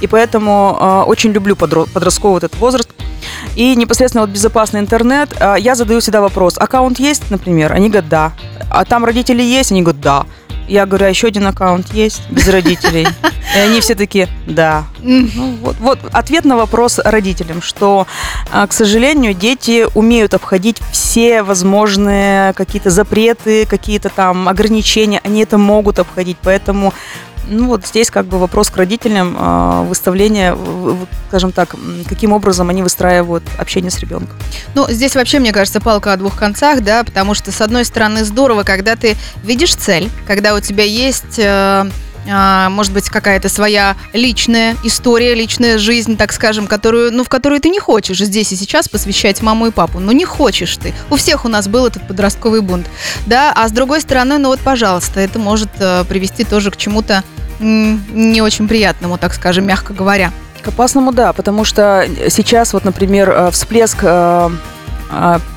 и 0.00 0.06
поэтому 0.06 0.76
э, 0.80 1.02
очень 1.06 1.32
люблю 1.32 1.56
подростковый 1.56 2.38
этот 2.38 2.56
возраст. 2.56 2.89
И 3.60 3.76
непосредственно 3.76 4.22
вот 4.22 4.30
безопасный 4.30 4.80
интернет, 4.80 5.36
э, 5.38 5.56
я 5.58 5.74
задаю 5.74 6.00
всегда 6.00 6.22
вопрос, 6.22 6.56
аккаунт 6.56 6.98
есть, 6.98 7.30
например? 7.30 7.74
Они 7.74 7.90
говорят, 7.90 8.08
да. 8.08 8.32
А 8.70 8.86
там 8.86 9.04
родители 9.04 9.42
есть? 9.42 9.70
Они 9.70 9.82
говорят, 9.82 10.00
да. 10.00 10.26
Я 10.66 10.86
говорю, 10.86 11.04
а 11.04 11.08
еще 11.10 11.26
один 11.26 11.46
аккаунт 11.46 11.92
есть 11.92 12.22
без 12.30 12.48
родителей? 12.48 13.06
И 13.54 13.58
они 13.58 13.82
все 13.82 13.94
такие, 13.94 14.28
да. 14.46 14.84
Ну, 15.02 15.56
вот, 15.60 15.76
вот 15.78 15.98
ответ 16.12 16.46
на 16.46 16.56
вопрос 16.56 17.00
родителям, 17.04 17.60
что, 17.60 18.06
э, 18.50 18.66
к 18.66 18.72
сожалению, 18.72 19.34
дети 19.34 19.86
умеют 19.94 20.32
обходить 20.32 20.78
все 20.90 21.42
возможные 21.42 22.54
какие-то 22.54 22.88
запреты, 22.88 23.66
какие-то 23.66 24.08
там 24.08 24.48
ограничения, 24.48 25.20
они 25.22 25.42
это 25.42 25.58
могут 25.58 25.98
обходить, 25.98 26.38
поэтому 26.42 26.94
ну 27.50 27.66
вот 27.66 27.86
здесь 27.86 28.10
как 28.10 28.26
бы 28.26 28.38
вопрос 28.38 28.70
к 28.70 28.76
родителям 28.76 29.36
э, 29.38 29.82
выставления, 29.84 30.56
скажем 31.28 31.52
так, 31.52 31.74
каким 32.08 32.32
образом 32.32 32.70
они 32.70 32.82
выстраивают 32.82 33.42
общение 33.58 33.90
с 33.90 33.98
ребенком. 33.98 34.36
Ну, 34.74 34.86
здесь 34.88 35.14
вообще, 35.14 35.40
мне 35.40 35.52
кажется, 35.52 35.80
палка 35.80 36.12
о 36.12 36.16
двух 36.16 36.36
концах, 36.36 36.82
да, 36.82 37.04
потому 37.04 37.34
что, 37.34 37.52
с 37.52 37.60
одной 37.60 37.84
стороны, 37.84 38.24
здорово, 38.24 38.62
когда 38.62 38.96
ты 38.96 39.16
видишь 39.42 39.74
цель, 39.74 40.10
когда 40.26 40.54
у 40.54 40.60
тебя 40.60 40.84
есть... 40.84 41.38
Э, 42.26 42.68
может 42.68 42.92
быть, 42.92 43.08
какая-то 43.08 43.48
своя 43.48 43.96
личная 44.12 44.76
история, 44.84 45.34
личная 45.34 45.78
жизнь, 45.78 46.16
так 46.16 46.32
скажем, 46.32 46.66
которую, 46.66 47.12
ну, 47.12 47.24
в 47.24 47.28
которую 47.28 47.60
ты 47.60 47.68
не 47.68 47.80
хочешь 47.80 48.18
здесь 48.18 48.52
и 48.52 48.56
сейчас 48.56 48.88
посвящать 48.88 49.42
маму 49.42 49.68
и 49.68 49.70
папу. 49.70 50.00
Ну, 50.00 50.12
не 50.12 50.24
хочешь 50.24 50.76
ты. 50.76 50.92
У 51.10 51.16
всех 51.16 51.44
у 51.44 51.48
нас 51.48 51.68
был 51.68 51.86
этот 51.86 52.06
подростковый 52.06 52.60
бунт. 52.60 52.86
Да, 53.26 53.52
а 53.54 53.68
с 53.68 53.72
другой 53.72 54.00
стороны, 54.00 54.38
ну 54.38 54.48
вот, 54.48 54.60
пожалуйста, 54.60 55.20
это 55.20 55.38
может 55.38 55.70
э, 55.78 56.04
привести 56.04 56.44
тоже 56.44 56.70
к 56.70 56.76
чему-то 56.76 57.22
не 57.58 58.40
очень 58.40 58.68
приятному, 58.68 59.18
так 59.18 59.34
скажем, 59.34 59.66
мягко 59.66 59.92
говоря. 59.92 60.32
К 60.62 60.68
опасному, 60.68 61.12
да, 61.12 61.34
потому 61.34 61.64
что 61.64 62.06
сейчас 62.30 62.72
вот, 62.72 62.84
например, 62.84 63.30
э, 63.30 63.50
всплеск 63.50 63.98
э, 64.02 64.50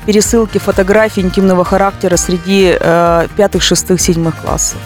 пересылки 0.04 0.58
фотографий 0.58 1.22
интимного 1.22 1.64
характера 1.64 2.16
среди 2.16 2.76
пятых, 3.36 3.62
шестых, 3.62 4.00
седьмых 4.00 4.36
классов. 4.36 4.78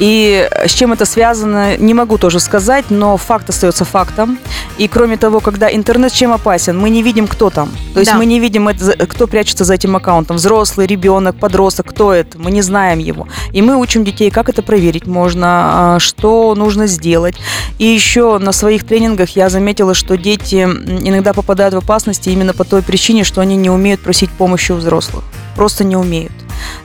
И 0.00 0.48
с 0.66 0.72
чем 0.72 0.94
это 0.94 1.04
связано, 1.04 1.76
не 1.76 1.92
могу 1.92 2.16
тоже 2.16 2.40
сказать, 2.40 2.86
но 2.88 3.18
факт 3.18 3.50
остается 3.50 3.84
фактом. 3.84 4.38
И 4.78 4.88
кроме 4.88 5.18
того, 5.18 5.40
когда 5.40 5.70
интернет 5.70 6.10
чем 6.10 6.32
опасен, 6.32 6.78
мы 6.78 6.88
не 6.88 7.02
видим, 7.02 7.26
кто 7.26 7.50
там. 7.50 7.68
То 7.92 8.00
есть 8.00 8.12
да. 8.12 8.16
мы 8.16 8.24
не 8.24 8.40
видим, 8.40 8.66
кто 9.06 9.26
прячется 9.26 9.64
за 9.64 9.74
этим 9.74 9.94
аккаунтом. 9.94 10.36
Взрослый, 10.36 10.86
ребенок, 10.86 11.36
подросток, 11.36 11.86
кто 11.90 12.14
это. 12.14 12.38
Мы 12.38 12.50
не 12.50 12.62
знаем 12.62 12.98
его. 12.98 13.28
И 13.52 13.60
мы 13.60 13.76
учим 13.76 14.02
детей, 14.02 14.30
как 14.30 14.48
это 14.48 14.62
проверить 14.62 15.06
можно, 15.06 15.96
а, 15.96 15.98
что 15.98 16.54
нужно 16.54 16.86
сделать. 16.86 17.34
И 17.78 17.84
еще 17.84 18.38
на 18.38 18.52
своих 18.52 18.86
тренингах 18.86 19.36
я 19.36 19.50
заметила, 19.50 19.92
что 19.92 20.16
дети 20.16 20.62
иногда 20.62 21.34
попадают 21.34 21.74
в 21.74 21.78
опасности 21.78 22.30
именно 22.30 22.54
по 22.54 22.64
той 22.64 22.80
причине, 22.80 23.22
что 23.22 23.42
они 23.42 23.56
не 23.56 23.68
умеют 23.68 24.00
просить 24.00 24.30
помощи 24.30 24.72
у 24.72 24.76
взрослых. 24.76 25.24
Просто 25.56 25.84
не 25.84 25.96
умеют. 25.96 26.32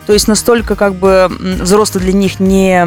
То 0.05 0.13
есть 0.13 0.27
настолько 0.27 0.75
как 0.75 0.95
бы 0.95 1.29
взрослые 1.39 2.03
для 2.03 2.13
них 2.13 2.39
не, 2.39 2.85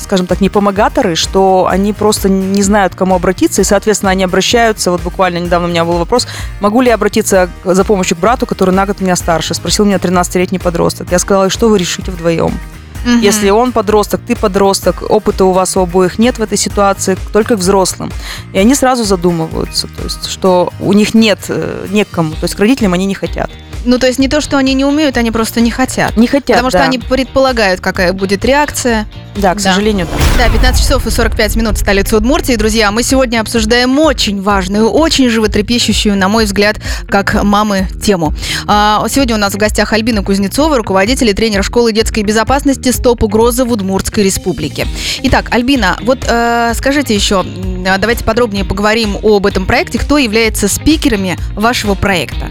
скажем 0.00 0.26
так, 0.26 0.40
не 0.40 0.48
помогаторы, 0.48 1.14
что 1.14 1.66
они 1.68 1.92
просто 1.92 2.28
не 2.28 2.62
знают, 2.62 2.94
к 2.94 2.98
кому 2.98 3.14
обратиться, 3.14 3.60
и, 3.60 3.64
соответственно, 3.64 4.10
они 4.12 4.24
обращаются. 4.24 4.90
Вот 4.90 5.02
буквально 5.02 5.38
недавно 5.38 5.68
у 5.68 5.70
меня 5.70 5.84
был 5.84 5.98
вопрос, 5.98 6.26
могу 6.60 6.80
ли 6.80 6.88
я 6.88 6.94
обратиться 6.94 7.50
за 7.64 7.84
помощью 7.84 8.16
к 8.16 8.20
брату, 8.20 8.46
который 8.46 8.74
на 8.74 8.86
год 8.86 9.00
меня 9.00 9.16
старше? 9.16 9.54
Спросил 9.54 9.84
меня 9.84 9.96
13-летний 9.98 10.58
подросток. 10.58 11.08
Я 11.10 11.18
сказала, 11.18 11.50
что 11.50 11.68
вы 11.68 11.78
решите 11.78 12.10
вдвоем? 12.10 12.58
Угу. 13.04 13.18
Если 13.22 13.50
он 13.50 13.72
подросток, 13.72 14.20
ты 14.26 14.36
подросток, 14.36 15.02
опыта 15.08 15.44
у 15.44 15.52
вас 15.52 15.76
у 15.76 15.80
обоих 15.80 16.18
нет 16.18 16.38
в 16.38 16.42
этой 16.42 16.58
ситуации, 16.58 17.16
только 17.32 17.56
к 17.56 17.58
взрослым. 17.58 18.12
И 18.52 18.58
они 18.58 18.74
сразу 18.74 19.04
задумываются, 19.04 19.86
то 19.86 20.04
есть, 20.04 20.26
что 20.26 20.72
у 20.80 20.92
них 20.92 21.14
нет 21.14 21.38
э, 21.48 21.86
некому, 21.90 22.32
то 22.32 22.44
есть 22.44 22.54
к 22.54 22.58
родителям 22.60 22.92
они 22.94 23.06
не 23.06 23.14
хотят. 23.14 23.50
Ну, 23.84 23.98
то 23.98 24.06
есть 24.06 24.18
не 24.18 24.28
то, 24.28 24.40
что 24.40 24.58
они 24.58 24.74
не 24.74 24.84
умеют, 24.84 25.16
они 25.16 25.30
просто 25.30 25.60
не 25.60 25.70
хотят. 25.70 26.16
Не 26.16 26.26
хотят, 26.26 26.56
Потому 26.56 26.70
что 26.70 26.80
да. 26.80 26.84
они 26.84 26.98
предполагают, 26.98 27.80
какая 27.80 28.12
будет 28.12 28.44
реакция. 28.44 29.06
Да, 29.36 29.54
к 29.54 29.58
Да. 29.58 29.70
сожалению, 29.72 30.06
да. 30.36 30.46
Да, 30.46 30.52
15 30.52 30.82
часов 30.82 31.06
и 31.06 31.10
45 31.10 31.54
минут 31.56 31.76
в 31.76 31.80
столице 31.80 32.16
Удмуртии. 32.16 32.56
Друзья, 32.56 32.90
мы 32.90 33.04
сегодня 33.04 33.40
обсуждаем 33.40 33.96
очень 34.00 34.42
важную, 34.42 34.90
очень 34.90 35.28
животрепещущую, 35.28 36.16
на 36.16 36.28
мой 36.28 36.44
взгляд, 36.44 36.78
как 37.08 37.40
мамы, 37.44 37.88
тему. 38.04 38.34
А, 38.66 39.06
Сегодня 39.08 39.36
у 39.36 39.38
нас 39.38 39.54
в 39.54 39.56
гостях 39.56 39.92
Альбина 39.92 40.22
Кузнецова, 40.24 40.76
руководитель 40.76 41.28
и 41.28 41.32
тренер 41.32 41.62
школы 41.62 41.92
детской 41.92 42.22
безопасности 42.24 42.87
«Стоп 42.92 43.22
угрозы» 43.22 43.64
в 43.64 43.72
Удмуртской 43.72 44.24
республике. 44.24 44.86
Итак, 45.22 45.46
Альбина, 45.50 45.98
вот 46.02 46.24
э, 46.28 46.72
скажите 46.74 47.14
еще, 47.14 47.44
а, 47.86 47.98
давайте 47.98 48.24
подробнее 48.24 48.64
поговорим 48.64 49.16
об 49.22 49.46
этом 49.46 49.66
проекте. 49.66 49.98
Кто 49.98 50.18
является 50.18 50.68
спикерами 50.68 51.36
вашего 51.54 51.94
проекта? 51.94 52.50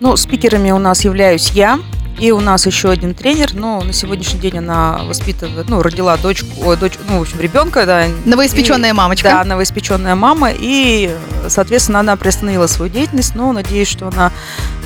Ну, 0.00 0.16
спикерами 0.16 0.70
у 0.70 0.78
нас 0.78 1.04
являюсь 1.04 1.50
я. 1.50 1.80
И 2.18 2.32
у 2.32 2.40
нас 2.40 2.66
еще 2.66 2.90
один 2.90 3.14
тренер, 3.14 3.54
но 3.54 3.80
на 3.80 3.92
сегодняшний 3.92 4.40
день 4.40 4.58
она 4.58 5.00
воспитывает, 5.04 5.68
ну, 5.68 5.82
родила 5.82 6.16
дочку, 6.16 6.48
ой, 6.64 6.76
дочь, 6.76 6.94
ну, 7.08 7.18
в 7.18 7.22
общем, 7.22 7.40
ребенка, 7.40 7.86
да. 7.86 8.06
Новоиспеченная 8.24 8.90
И- 8.90 8.92
мамочка. 8.92 9.28
Да, 9.28 9.44
новоиспеченная 9.44 10.14
мама, 10.16 10.50
и, 10.52 11.14
соответственно, 11.48 12.00
она 12.00 12.16
приостановила 12.16 12.66
свою 12.66 12.90
деятельность, 12.90 13.34
но 13.34 13.52
надеюсь, 13.52 13.88
что 13.88 14.08
она 14.08 14.32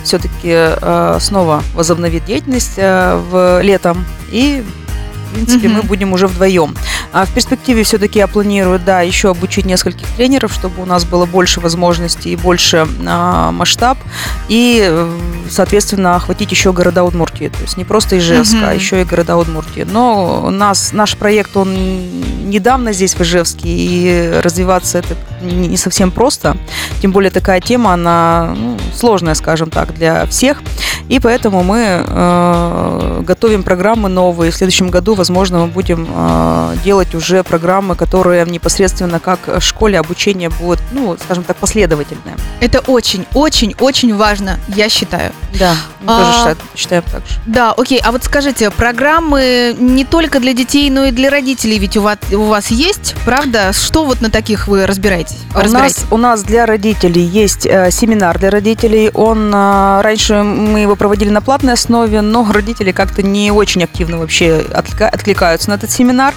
все-таки 0.05 1.21
снова 1.21 1.63
возобновит 1.75 2.25
деятельность 2.25 2.75
э, 2.77 3.17
в 3.31 3.61
летом, 3.63 4.05
и, 4.31 4.65
принципе, 5.33 5.69
Мгм. 5.69 5.77
мы 5.79 5.83
будем 5.83 6.13
уже 6.13 6.27
вдвоем. 6.27 6.75
А 7.13 7.25
в 7.25 7.31
перспективе 7.31 7.83
все-таки 7.83 8.19
я 8.19 8.27
планирую, 8.27 8.79
да, 8.79 9.01
еще 9.03 9.31
обучить 9.31 9.67
нескольких 9.67 10.07
тренеров, 10.17 10.53
чтобы 10.53 10.83
у 10.83 10.87
нас 10.87 11.05
было 11.05 11.27
больше 11.27 11.61
возможностей 11.61 12.33
и 12.33 12.37
больше 12.37 12.87
а, 13.07 13.51
масштаб, 13.53 13.99
и, 14.49 14.83
э, 14.89 15.11
соответственно, 15.51 16.17
охватить 16.17 16.51
еще 16.51 16.73
города 16.73 17.05
Удмуртии. 17.05 17.49
То 17.49 17.61
есть 17.63 17.77
не 17.77 17.85
просто 17.85 18.17
Ижевск, 18.19 18.55
Мгм. 18.55 18.65
а 18.65 18.75
еще 18.75 19.01
и 19.01 19.05
города 19.05 19.37
Удмуртии. 19.37 19.87
Но 19.91 20.43
у 20.47 20.51
нас, 20.51 20.93
наш 20.93 21.17
проект, 21.17 21.57
он 21.57 21.75
недавно 22.49 22.93
здесь, 22.93 23.15
в 23.15 23.21
Ижевске, 23.21 23.69
и 23.69 24.41
развиваться 24.43 24.99
это 24.99 25.17
не 25.43 25.69
не 25.69 25.77
совсем 25.77 26.11
просто. 26.11 26.57
Тем 27.01 27.13
более 27.13 27.31
такая 27.31 27.61
тема, 27.61 27.95
она 27.95 28.55
ну, 28.57 28.77
сложная, 28.95 29.35
скажем 29.35 29.71
так, 29.71 29.95
для 29.95 30.27
всех. 30.27 30.63
И 31.09 31.19
поэтому 31.19 31.63
мы 31.63 32.05
э, 32.07 33.23
готовим 33.27 33.63
программы 33.63 34.09
новые. 34.09 34.51
В 34.51 34.55
следующем 34.55 34.89
году, 34.91 35.15
возможно, 35.23 35.59
мы 35.61 35.67
будем 35.69 36.09
э, 36.11 36.75
делать 36.85 37.15
уже 37.15 37.45
программы, 37.45 37.95
которые 37.95 38.45
непосредственно 38.45 39.21
как 39.21 39.39
в 39.47 39.61
школе 39.61 40.01
обучение 40.01 40.49
будет, 40.51 40.81
ну, 40.91 41.17
скажем 41.25 41.45
так, 41.45 41.57
последовательное. 41.59 42.35
Это 42.61 42.81
очень, 42.81 43.25
очень, 43.35 43.77
очень 43.79 44.17
важно, 44.17 44.59
я 44.67 44.89
считаю. 44.89 45.33
Да, 45.61 45.75
мы 46.01 46.13
А, 46.13 46.19
тоже 46.19 46.33
считаем, 46.39 46.59
считаем 46.75 47.03
так 47.13 47.21
же. 47.27 47.35
Да, 47.47 47.73
окей. 47.73 48.01
А 48.03 48.11
вот 48.11 48.25
скажите, 48.25 48.71
программы 48.71 49.77
не 49.79 50.05
только 50.05 50.41
для 50.41 50.55
детей, 50.55 50.91
но 50.91 51.05
и 51.05 51.11
для 51.13 51.31
родителей 51.31 51.79
ведь 51.79 51.97
у 51.97 52.03
вас, 52.03 52.19
у 52.33 52.45
вас 52.45 52.71
есть, 52.73 53.15
правда? 53.25 53.73
Что 53.73 54.05
вот 54.05 54.21
на 54.21 54.31
таких 54.31 54.67
вы 54.67 54.87
разбираетесь? 54.87 55.39
У 55.55 55.69
нас, 55.69 56.05
у 56.11 56.17
нас 56.17 56.43
для 56.43 56.67
родителей 56.67 57.23
есть 57.23 57.65
э, 57.67 57.91
семинар 57.93 58.39
для 58.41 58.51
родителей. 58.51 59.11
Он 59.15 59.53
э, 59.55 60.01
раньше 60.03 60.43
мы 60.43 60.81
его 60.81 60.97
проводили 60.97 61.29
на 61.31 61.41
платной 61.43 61.75
основе, 61.75 62.23
но 62.23 62.51
родители 62.51 62.91
как-то 62.93 63.23
не 63.23 63.51
очень 63.53 63.85
активно 63.85 64.19
вообще 64.19 64.65
отклика- 64.71 65.12
откликаются 65.13 65.71
на 65.71 65.75
этот 65.75 65.91
семинар. 65.91 66.35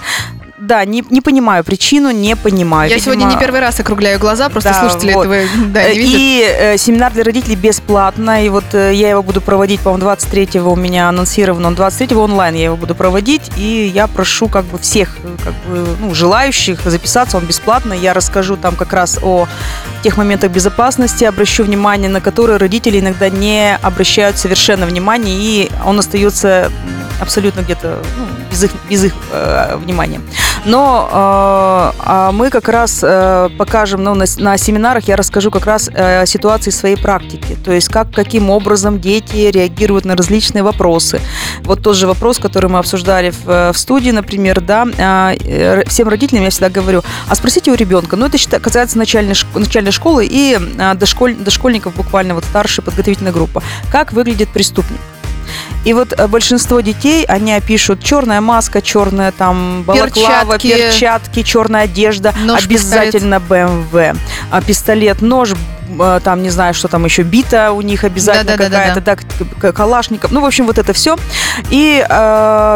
Да, 0.57 0.85
не, 0.85 1.03
не 1.09 1.19
понимаю 1.19 1.63
причину, 1.65 2.11
не 2.11 2.35
понимаю. 2.35 2.89
Я 2.89 2.95
Видимо, 2.95 3.15
сегодня 3.15 3.33
не 3.33 3.39
первый 3.39 3.59
раз 3.59 3.79
округляю 3.79 4.19
глаза, 4.19 4.47
просто 4.47 4.71
Да, 4.71 4.79
слушатели 4.79 5.13
вот. 5.13 5.25
этого 5.25 5.35
да, 5.67 5.89
не 5.89 5.99
видят. 5.99 6.19
И 6.19 6.45
э, 6.47 6.77
семинар 6.77 7.11
для 7.11 7.23
родителей 7.23 7.57
бесплатно. 7.57 8.43
И 8.45 8.47
вот 8.47 8.63
э, 8.73 8.93
я 8.93 9.09
его 9.09 9.21
буду 9.21 9.41
проводить, 9.41 9.81
по-моему, 9.81 10.07
23-го 10.07 10.71
у 10.71 10.75
меня 10.77 11.09
анонсировано. 11.09 11.67
Он 11.67 11.75
23-го 11.75 12.21
онлайн 12.21 12.55
я 12.55 12.63
его 12.65 12.77
буду 12.77 12.95
проводить. 12.95 13.51
И 13.57 13.91
я 13.93 14.07
прошу 14.07 14.47
как 14.47 14.63
бы 14.65 14.77
всех 14.77 15.17
э, 15.23 15.35
как 15.43 15.53
бы, 15.65 15.85
ну, 15.99 16.15
желающих 16.15 16.79
записаться. 16.85 17.35
Он 17.35 17.45
бесплатно. 17.45 17.91
Я 17.91 18.13
расскажу 18.13 18.55
там 18.55 18.75
как 18.75 18.93
раз 18.93 19.19
о 19.21 19.47
тех 20.03 20.15
моментах 20.15 20.51
безопасности, 20.51 21.25
обращу 21.25 21.65
внимание, 21.65 22.09
на 22.09 22.21
которые 22.21 22.57
родители 22.57 23.01
иногда 23.01 23.29
не 23.29 23.75
обращают 23.81 24.38
совершенно 24.38 24.85
внимания. 24.85 25.35
И 25.35 25.69
он 25.85 25.99
остается 25.99 26.71
абсолютно 27.19 27.62
где-то 27.62 27.99
ну, 28.17 28.25
без 28.49 28.63
их, 28.63 28.71
без 28.89 29.04
их 29.06 29.13
э, 29.32 29.78
внимания. 29.78 30.21
Но 30.65 31.08
э, 31.12 31.15
а 31.15 32.32
мы 32.32 32.49
как 32.49 32.67
раз 32.69 33.01
э, 33.04 33.49
покажем, 33.58 34.04
ну, 34.04 34.15
на, 34.15 34.25
на 34.38 34.58
семинарах 34.58 35.08
я 35.08 35.15
расскажу 35.15 35.51
как 35.51 35.65
раз 35.65 35.89
э, 35.93 36.25
ситуации 36.25 36.71
своей 36.71 36.97
практики, 36.97 37.58
то 37.63 37.71
есть 37.71 37.89
как, 37.89 38.12
каким 38.12 38.49
образом 38.49 38.99
дети 38.99 39.49
реагируют 39.51 40.06
на 40.06 40.15
различные 40.15 40.63
вопросы. 40.63 41.21
Вот 41.63 41.82
тот 41.82 41.95
же 41.95 42.08
вопрос, 42.08 42.39
который 42.39 42.69
мы 42.69 42.80
обсуждали 42.80 43.32
в, 43.32 43.49
э, 43.49 43.71
в 43.71 43.78
студии, 43.78 44.12
например, 44.12 44.62
да, 44.62 44.86
э, 44.86 45.36
э, 45.39 45.84
всем 45.88 46.08
родителям 46.08 46.43
я 46.43 46.49
всегда 46.49 46.69
говорю, 46.69 47.04
а 47.28 47.36
спросите 47.36 47.71
у 47.71 47.75
ребенка, 47.75 48.15
ну 48.15 48.25
это 48.25 48.38
считай, 48.38 48.60
касается 48.60 48.97
начальной, 48.97 49.36
начальной 49.54 49.91
школы 49.91 50.25
и 50.30 50.58
э, 50.58 50.93
дошколь- 50.95 51.41
дошкольников 51.41 51.95
буквально 51.95 52.34
вот 52.34 52.43
старшая 52.43 52.84
подготовительная 52.84 53.32
группа, 53.32 53.62
как 53.91 54.13
выглядит 54.13 54.49
преступник. 54.49 54.99
И 55.83 55.93
вот 55.93 56.13
э, 56.17 56.27
большинство 56.27 56.81
детей, 56.81 57.25
они 57.25 57.53
опишут 57.53 58.03
черная 58.03 58.41
маска, 58.41 58.81
черная 58.81 59.31
там 59.31 59.83
балаклава, 59.83 60.57
Перчатки. 60.57 60.67
перчатки, 60.67 61.43
черная 61.43 61.83
одежда, 61.83 62.33
Нож, 62.43 62.63
обязательно 62.65 63.39
БМВ, 63.39 64.17
а 64.51 64.61
пистолет, 64.61 65.21
нож, 65.21 65.51
там 66.23 66.43
не 66.43 66.49
знаю, 66.49 66.73
что 66.73 66.87
там 66.87 67.05
еще, 67.05 67.23
бита 67.23 67.71
у 67.71 67.81
них 67.81 68.03
обязательно 68.03 68.57
какая-то, 68.57 69.01
да, 69.01 69.71
калашников, 69.71 70.31
ну 70.31 70.41
в 70.41 70.45
общем 70.45 70.65
вот 70.65 70.77
это 70.77 70.93
все. 70.93 71.15
И 71.69 72.03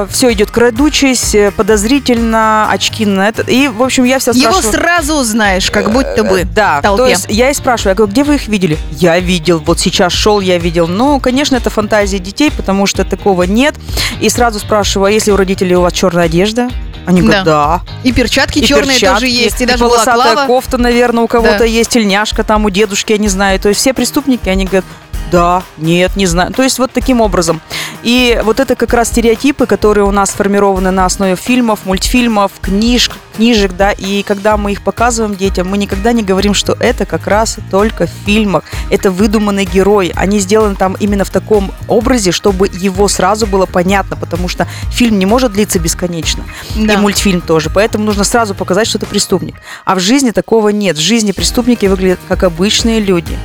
все 0.09 0.33
идет 0.33 0.51
крадучись, 0.51 1.35
э, 1.35 1.51
подозрительно, 1.51 2.69
очки 2.71 3.05
на 3.05 3.27
это. 3.29 3.41
И 3.43 3.67
в 3.67 3.81
общем 3.83 4.03
я 4.03 4.19
вся 4.19 4.31
Его 4.31 4.51
спрашиваю. 4.53 4.73
сразу 4.73 5.13
узнаешь, 5.15 5.69
как 5.71 5.91
будто 5.91 6.23
бы. 6.23 6.41
Э, 6.41 6.45
Да, 6.45 6.81
толпе. 6.81 7.03
то 7.03 7.09
есть 7.09 7.25
я 7.29 7.49
и 7.49 7.53
спрашиваю, 7.53 7.91
я 7.91 7.95
говорю, 7.95 8.11
где 8.11 8.23
вы 8.23 8.35
их 8.35 8.47
видели? 8.47 8.77
Я 8.91 9.19
видел, 9.19 9.59
вот 9.59 9.79
сейчас 9.79 10.13
шел, 10.13 10.39
я 10.39 10.57
видел. 10.57 10.87
Ну, 10.87 11.19
конечно, 11.19 11.55
это 11.55 11.69
фантазии 11.69 12.17
детей, 12.17 12.51
потому 12.51 12.85
что 12.85 13.03
такого 13.05 13.43
нет. 13.43 13.75
И 14.19 14.29
сразу 14.29 14.59
спрашиваю, 14.59 15.07
а 15.07 15.11
если 15.11 15.31
у 15.31 15.35
родителей 15.35 15.75
у 15.75 15.81
вас 15.81 15.93
черная 15.93 16.25
одежда? 16.25 16.69
Они 17.09 17.21
говорят, 17.23 17.43
да. 17.43 17.81
И 18.03 18.11
перчатки 18.13 18.59
И 18.59 18.63
черные 18.65 18.99
перчатки, 18.99 19.13
тоже 19.21 19.27
есть, 19.27 19.59
и 19.61 19.63
и 19.63 19.67
даже 19.67 19.79
полосатая 19.83 20.15
балаклава. 20.15 20.47
кофта, 20.47 20.77
наверное, 20.77 21.23
у 21.23 21.27
кого-то 21.27 21.57
Да. 21.59 21.65
есть, 21.65 21.89
тельняшка 21.89 22.43
там 22.43 22.65
у 22.65 22.69
дедушки, 22.69 23.13
я 23.13 23.17
не 23.17 23.27
знаю. 23.29 23.59
То 23.59 23.69
есть 23.69 23.81
все 23.81 23.93
преступники, 23.93 24.47
они 24.47 24.65
говорят, 24.65 24.85
да, 25.31 25.63
нет, 25.77 26.15
не 26.15 26.25
знаю. 26.25 26.51
То 26.53 26.63
есть 26.63 26.79
вот 26.79 26.91
таким 26.91 27.21
образом. 27.21 27.61
И 28.03 28.39
вот 28.43 28.59
это 28.59 28.75
как 28.75 28.93
раз 28.93 29.09
стереотипы, 29.09 29.65
которые 29.65 30.05
у 30.05 30.11
нас 30.11 30.31
сформированы 30.31 30.91
на 30.91 31.05
основе 31.05 31.35
фильмов, 31.35 31.79
мультфильмов, 31.85 32.51
книж, 32.61 33.11
книжек, 33.35 33.73
да, 33.73 33.91
и 33.91 34.23
когда 34.23 34.57
мы 34.57 34.71
их 34.71 34.81
показываем 34.81 35.35
детям, 35.35 35.69
мы 35.69 35.77
никогда 35.77 36.11
не 36.13 36.23
говорим, 36.23 36.53
что 36.53 36.77
это 36.79 37.05
как 37.05 37.27
раз 37.27 37.57
только 37.71 38.07
в 38.07 38.09
фильмах, 38.25 38.63
это 38.89 39.11
выдуманный 39.11 39.65
герой, 39.65 40.11
они 40.15 40.39
сделаны 40.39 40.75
там 40.75 40.95
именно 40.99 41.25
в 41.25 41.29
таком 41.29 41.71
образе, 41.87 42.31
чтобы 42.31 42.67
его 42.67 43.07
сразу 43.07 43.47
было 43.47 43.65
понятно, 43.65 44.15
потому 44.15 44.47
что 44.47 44.67
фильм 44.91 45.19
не 45.19 45.25
может 45.25 45.53
длиться 45.53 45.79
бесконечно, 45.79 46.43
Да. 46.75 46.93
и 46.93 46.97
мультфильм 46.97 47.41
тоже, 47.41 47.69
поэтому 47.69 48.05
нужно 48.05 48.23
сразу 48.23 48.55
показать, 48.55 48.87
что 48.87 48.97
это 48.97 49.07
преступник. 49.07 49.55
А 49.85 49.95
в 49.95 49.99
жизни 49.99 50.31
такого 50.31 50.69
нет, 50.69 50.97
в 50.97 51.01
жизни 51.01 51.31
преступники 51.31 51.85
выглядят 51.85 52.19
как 52.27 52.43
обычные 52.43 52.99
люди. 52.99 53.37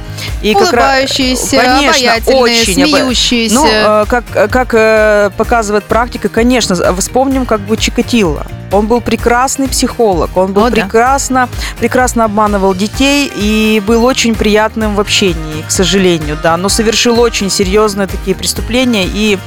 И 0.43 0.53
как 0.55 0.63
Улыбающиеся, 0.63 1.57
Конечно, 1.57 1.91
обаятельные, 1.91 2.41
очень 2.41 2.75
смеющиеся. 2.75 3.55
ну, 3.55 3.67
э, 3.67 4.05
как, 4.07 4.25
как 4.51 4.75
э, 4.75 5.31
показывает 5.37 5.85
практика, 5.85 6.29
конечно, 6.29 6.75
вспомним 6.97 7.47
как 7.47 7.61
бы 7.61 7.77
Чикатило. 7.77 8.47
Он 8.73 8.87
был 8.87 9.01
прекрасный 9.01 9.69
психолог, 9.69 10.37
он 10.37 10.53
был 10.53 10.65
О, 10.65 10.71
да. 10.71 10.83
прекрасно, 10.83 11.49
прекрасно 11.79 12.25
обманывал 12.25 12.75
детей 12.75 13.31
и 13.35 13.81
был 13.87 14.05
очень 14.05 14.35
приятным 14.35 14.97
в 14.97 15.01
общении, 15.01 15.63
к 15.67 15.71
сожалению, 15.71 16.37
да, 16.43 16.57
но 16.57 16.69
совершил 16.69 17.21
очень 17.21 17.51
серьезные 17.51 18.09
такие 18.09 18.35
преступления 18.37 19.05
и 19.07 19.37
э, 19.37 19.39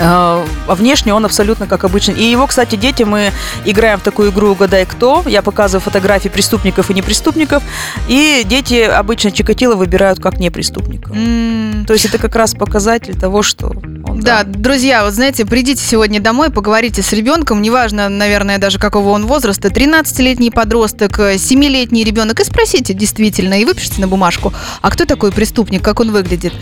а 0.00 0.44
внешне 0.68 1.14
он 1.14 1.24
абсолютно 1.24 1.66
как 1.66 1.84
обычный. 1.84 2.14
И 2.14 2.24
его, 2.24 2.46
кстати, 2.46 2.76
дети, 2.76 3.02
мы 3.02 3.32
играем 3.64 3.98
в 3.98 4.02
такую 4.02 4.30
игру 4.30 4.50
«Угадай 4.50 4.86
кто». 4.86 5.22
Я 5.26 5.42
показываю 5.42 5.82
фотографии 5.82 6.28
преступников 6.28 6.90
и 6.90 6.94
непреступников. 6.94 7.62
И 8.08 8.42
дети 8.44 8.80
обычно 8.82 9.30
Чикатило 9.30 9.74
выбирают 9.74 10.20
как 10.20 10.38
непреступника. 10.38 11.12
М, 11.12 11.84
То 11.86 11.92
есть 11.92 12.06
это 12.06 12.18
как 12.18 12.34
раз 12.36 12.54
показатель 12.54 13.16
того, 13.18 13.42
что 13.42 13.68
он, 13.68 14.20
Да, 14.20 14.42
друзья, 14.44 15.04
вот 15.04 15.12
знаете, 15.12 15.44
придите 15.44 15.82
сегодня 15.84 16.20
домой, 16.20 16.50
поговорите 16.50 17.02
с 17.02 17.12
ребенком, 17.12 17.62
неважно, 17.62 18.08
наверное, 18.08 18.58
даже 18.58 18.78
какого 18.78 19.10
он 19.10 19.26
возраста, 19.26 19.68
13-летний 19.68 20.50
подросток, 20.50 21.18
7-летний 21.18 22.04
ребенок, 22.04 22.40
и 22.40 22.44
спросите 22.44 22.94
действительно, 22.94 23.60
и 23.60 23.64
выпишите 23.64 24.00
на 24.00 24.08
бумажку, 24.08 24.52
а 24.82 24.90
кто 24.90 25.04
такой 25.04 25.32
преступник, 25.32 25.82
как 25.82 26.00
он 26.00 26.10
выглядит. 26.10 26.52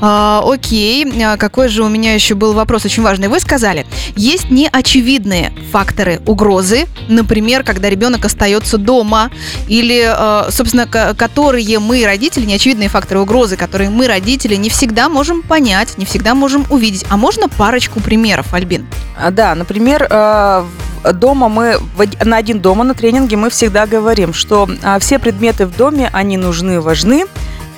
А, 0.00 0.42
окей, 0.44 1.06
а 1.24 1.36
какой 1.36 1.68
же 1.68 1.82
у 1.82 1.88
меня 1.88 2.14
еще 2.14 2.34
был 2.34 2.52
вопрос 2.52 2.84
очень 2.88 3.02
важный. 3.02 3.28
Вы 3.28 3.38
сказали, 3.38 3.86
есть 4.16 4.50
неочевидные 4.50 5.52
факторы 5.70 6.20
угрозы, 6.24 6.86
например, 7.08 7.62
когда 7.62 7.90
ребенок 7.90 8.24
остается 8.24 8.78
дома, 8.78 9.30
или, 9.68 10.02
а, 10.06 10.48
собственно, 10.50 10.86
которые 10.86 11.78
мы, 11.78 12.04
родители, 12.06 12.46
неочевидные 12.46 12.88
факторы 12.88 13.20
угрозы, 13.20 13.58
которые 13.58 13.90
мы, 13.90 14.06
родители, 14.06 14.56
не 14.56 14.70
всегда 14.70 15.10
можем 15.10 15.42
понять, 15.42 15.98
не 15.98 16.06
всегда 16.06 16.34
можем 16.34 16.64
увидеть. 16.70 17.04
А 17.10 17.18
можно 17.18 17.48
парочку 17.48 18.00
примеров, 18.00 18.54
Альбин? 18.54 18.86
А, 19.16 19.30
Да, 19.30 19.54
например, 19.54 20.06
э, 20.08 20.64
дома 21.12 21.48
мы, 21.48 21.78
на 22.24 22.36
один 22.38 22.60
дома 22.60 22.84
на 22.84 22.94
тренинге 22.94 23.36
мы 23.36 23.50
всегда 23.50 23.86
говорим, 23.86 24.32
что 24.32 24.66
а, 24.82 24.98
все 24.98 25.18
предметы 25.18 25.66
в 25.66 25.76
доме, 25.76 26.08
они 26.12 26.38
нужны, 26.38 26.80
важны, 26.80 27.26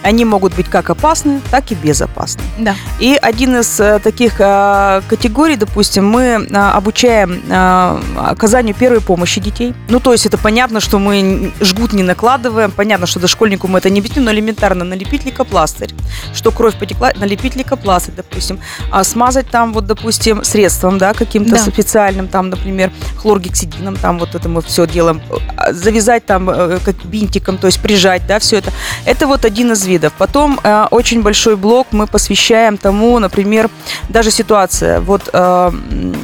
они 0.03 0.25
могут 0.25 0.55
быть 0.55 0.69
как 0.69 0.91
опасны, 0.91 1.41
так 1.51 1.71
и 1.73 1.75
безопасны. 1.75 2.43
Да. 2.59 2.75
И 2.99 3.19
один 3.21 3.57
из 3.57 3.79
э, 3.81 3.99
таких 3.99 4.41
э, 4.41 5.03
категорий, 5.09 5.57
допустим, 5.57 6.09
мы 6.09 6.23
э, 6.23 6.55
обучаем 6.55 7.43
оказанию 8.17 8.75
первой 8.75 9.01
помощи 9.01 9.41
детей. 9.41 9.75
Ну, 9.89 10.01
то 10.01 10.13
есть 10.13 10.27
это 10.27 10.39
понятно, 10.39 10.81
что 10.81 10.99
мы 10.99 11.53
жгут 11.61 11.93
не 11.93 12.03
накладываем, 12.03 12.71
понятно, 12.71 13.07
что 13.07 13.21
дошкольнику 13.21 13.69
мы 13.69 13.79
это 13.79 13.91
не 13.91 14.01
объясним, 14.01 14.25
но 14.25 14.33
элементарно 14.33 14.85
налепить 14.85 15.25
лейкопластырь, 15.25 15.91
что 16.35 16.51
кровь 16.51 16.77
потекла, 16.77 17.13
налепить 17.17 17.57
лейкопластырь, 17.57 18.15
допустим, 18.17 18.61
а 18.91 19.05
смазать 19.05 19.51
там 19.51 19.73
вот, 19.73 19.87
допустим, 19.87 20.45
средством, 20.45 20.99
да, 20.99 21.13
каким-то 21.13 21.53
Да. 21.53 21.59
специальным, 21.59 22.29
там, 22.29 22.51
например, 22.51 22.91
хлоргексидином, 23.17 23.97
там 23.97 24.19
вот 24.19 24.35
это 24.35 24.49
мы 24.49 24.63
все 24.63 24.87
делаем, 24.87 25.21
завязать 25.71 26.25
там 26.27 26.47
как 26.47 27.05
бинтиком, 27.05 27.59
то 27.59 27.67
есть 27.67 27.81
прижать, 27.81 28.27
да, 28.27 28.39
все 28.39 28.59
это. 28.59 28.71
Это 29.05 29.27
вот 29.27 29.45
один 29.45 29.73
из 29.73 29.85
видов. 29.91 30.13
Потом 30.19 30.59
э, 30.63 30.87
очень 30.91 31.23
большой 31.23 31.57
блок 31.57 31.87
мы 31.93 32.07
посвящаем 32.07 32.77
тому, 32.77 33.19
например, 33.19 33.69
даже 34.09 34.31
ситуация. 34.31 35.01
Вот 35.01 35.29
э, 35.33 35.73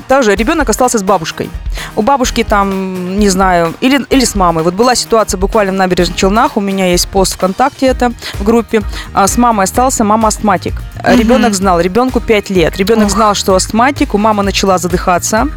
тоже 0.08 0.34
ребенок 0.36 0.68
остался 0.70 0.98
с 0.98 1.02
бабушкой. 1.02 1.50
У 1.96 2.02
бабушки 2.02 2.44
там, 2.44 3.18
не 3.18 3.28
знаю, 3.28 3.74
или, 3.82 4.04
или 4.10 4.24
с 4.24 4.34
мамой. 4.34 4.62
Вот 4.64 4.74
была 4.74 4.94
ситуация 4.94 5.38
буквально 5.38 5.72
в 5.72 5.76
набережных 5.76 6.16
Челнах, 6.16 6.56
у 6.56 6.60
меня 6.60 6.86
есть 6.90 7.08
пост 7.08 7.34
ВКонтакте 7.34 7.86
это 7.86 8.12
в 8.34 8.44
группе. 8.44 8.82
А, 9.12 9.26
с 9.26 9.36
мамой 9.38 9.64
остался, 9.64 10.04
мама 10.04 10.28
астматик. 10.28 10.74
Мгм. 11.04 11.18
Ребенок 11.18 11.54
знал, 11.54 11.80
ребенку 11.80 12.20
5 12.20 12.50
лет. 12.50 12.76
Ребенок 12.76 13.06
Ох. 13.06 13.12
знал, 13.12 13.34
что 13.34 13.54
астматик, 13.54 14.14
у 14.14 14.18
мамы 14.18 14.42
начала 14.42 14.78
задыхаться, 14.78 15.48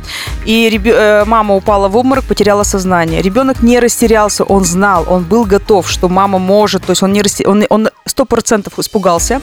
и 0.45 0.69
ребё- 0.69 0.95
э, 0.95 1.25
мама 1.25 1.55
упала 1.55 1.87
в 1.87 1.95
обморок, 1.97 2.23
потеряла 2.25 2.63
сознание. 2.63 3.21
Ребенок 3.21 3.61
не 3.63 3.79
растерялся, 3.79 4.43
он 4.43 4.63
знал, 4.65 5.05
он 5.09 5.23
был 5.23 5.45
готов, 5.45 5.89
что 5.89 6.09
мама 6.09 6.39
может, 6.39 6.83
то 6.85 6.91
есть 6.91 7.03
он 7.03 7.13
не 7.13 7.21
расте- 7.21 7.47
он, 7.47 7.63
он 7.69 7.89
100% 8.07 8.71
испугался, 8.77 9.41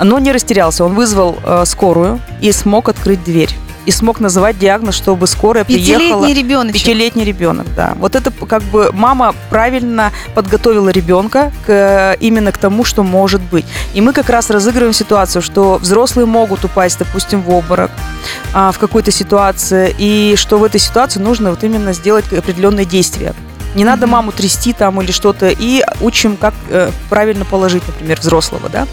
но 0.00 0.18
не 0.18 0.32
растерялся. 0.32 0.84
Он 0.84 0.94
вызвал 0.94 1.36
э, 1.44 1.64
скорую 1.66 2.20
и 2.40 2.52
смог 2.52 2.88
открыть 2.88 3.22
дверь. 3.24 3.50
И 3.86 3.90
смог 3.90 4.18
называть 4.18 4.58
диагноз, 4.58 4.94
чтобы 4.94 5.26
скорая 5.26 5.64
приехала. 5.64 5.98
Пятилетний 5.98 6.42
ребеночек. 6.42 6.80
Пятилетний 6.80 7.24
ребенок, 7.24 7.66
да. 7.76 7.92
Вот 7.98 8.14
это 8.16 8.30
как 8.30 8.62
бы 8.62 8.90
мама 8.94 9.34
правильно 9.50 10.10
подготовила 10.34 10.88
ребенка 10.88 11.52
к, 11.66 11.68
э, 11.68 12.16
именно 12.20 12.50
к 12.50 12.56
тому, 12.56 12.84
что 12.84 13.02
может 13.02 13.42
быть. 13.42 13.66
И 13.92 14.00
мы 14.00 14.14
как 14.14 14.30
раз 14.30 14.48
разыгрываем 14.48 14.94
ситуацию, 14.94 15.42
что 15.42 15.76
взрослые 15.76 16.24
могут 16.24 16.64
упасть, 16.64 16.98
допустим, 16.98 17.42
в 17.42 17.50
обморок 17.50 17.90
а, 18.54 18.72
в 18.72 18.78
какой-то 18.78 19.10
ситуации, 19.10 19.94
и 19.98 20.34
что 20.36 20.58
в 20.58 20.64
этой 20.64 20.80
ситуации 20.80 21.20
нужно 21.20 21.50
вот 21.50 21.62
именно 21.62 21.92
сделать 21.92 22.24
определенные 22.32 22.86
действия. 22.86 23.34
Не 23.74 23.84
надо 23.84 24.06
маму 24.06 24.32
трясти 24.32 24.72
там 24.72 25.00
или 25.02 25.10
что-то, 25.12 25.48
и 25.48 25.82
учим, 26.00 26.36
как 26.36 26.54
э, 26.70 26.90
правильно 27.10 27.44
положить, 27.44 27.82
например, 27.86 28.20
взрослого, 28.20 28.68
да. 28.68 28.86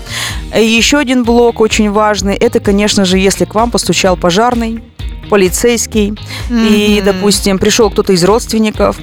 И 0.57 0.65
еще 0.65 0.97
один 0.97 1.23
блок 1.23 1.59
очень 1.59 1.91
важный, 1.91 2.35
это, 2.35 2.59
конечно 2.59 3.05
же, 3.05 3.17
если 3.19 3.45
к 3.45 3.53
вам 3.53 3.69
постучал 3.71 4.17
пожарный, 4.17 4.83
полицейский, 5.29 6.17
и, 6.49 6.95
Мгм. 6.97 7.05
допустим, 7.05 7.59
пришел 7.59 7.89
кто-то 7.89 8.13
из 8.13 8.23
родственников. 8.23 8.97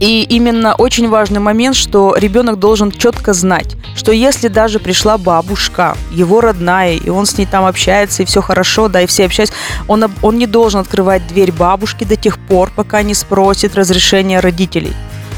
И 0.00 0.22
именно 0.22 0.74
очень 0.74 1.08
важный 1.08 1.40
момент, 1.40 1.76
что 1.76 2.14
ребенок 2.16 2.58
должен 2.58 2.90
четко 2.90 3.32
знать, 3.32 3.76
что 3.96 4.12
если 4.12 4.48
даже 4.48 4.78
пришла 4.78 5.18
бабушка, 5.18 5.96
его 6.12 6.40
родная, 6.40 6.94
и 6.94 7.10
он 7.10 7.26
с 7.26 7.36
ней 7.36 7.46
там 7.46 7.64
общается, 7.64 8.22
и 8.22 8.26
все 8.26 8.40
хорошо, 8.40 8.88
да, 8.88 9.02
и 9.02 9.06
все 9.06 9.24
общаются, 9.24 9.54
он, 9.88 10.04
он 10.22 10.38
не 10.38 10.46
должен 10.46 10.80
открывать 10.80 11.26
дверь 11.26 11.52
бабушки 11.52 12.04
до 12.04 12.16
тех 12.16 12.38
пор, 12.38 12.70
пока 12.74 13.02
не 13.02 13.14
спросит 13.14 13.74
разрешения 13.74 14.40
родителей. 14.40 14.92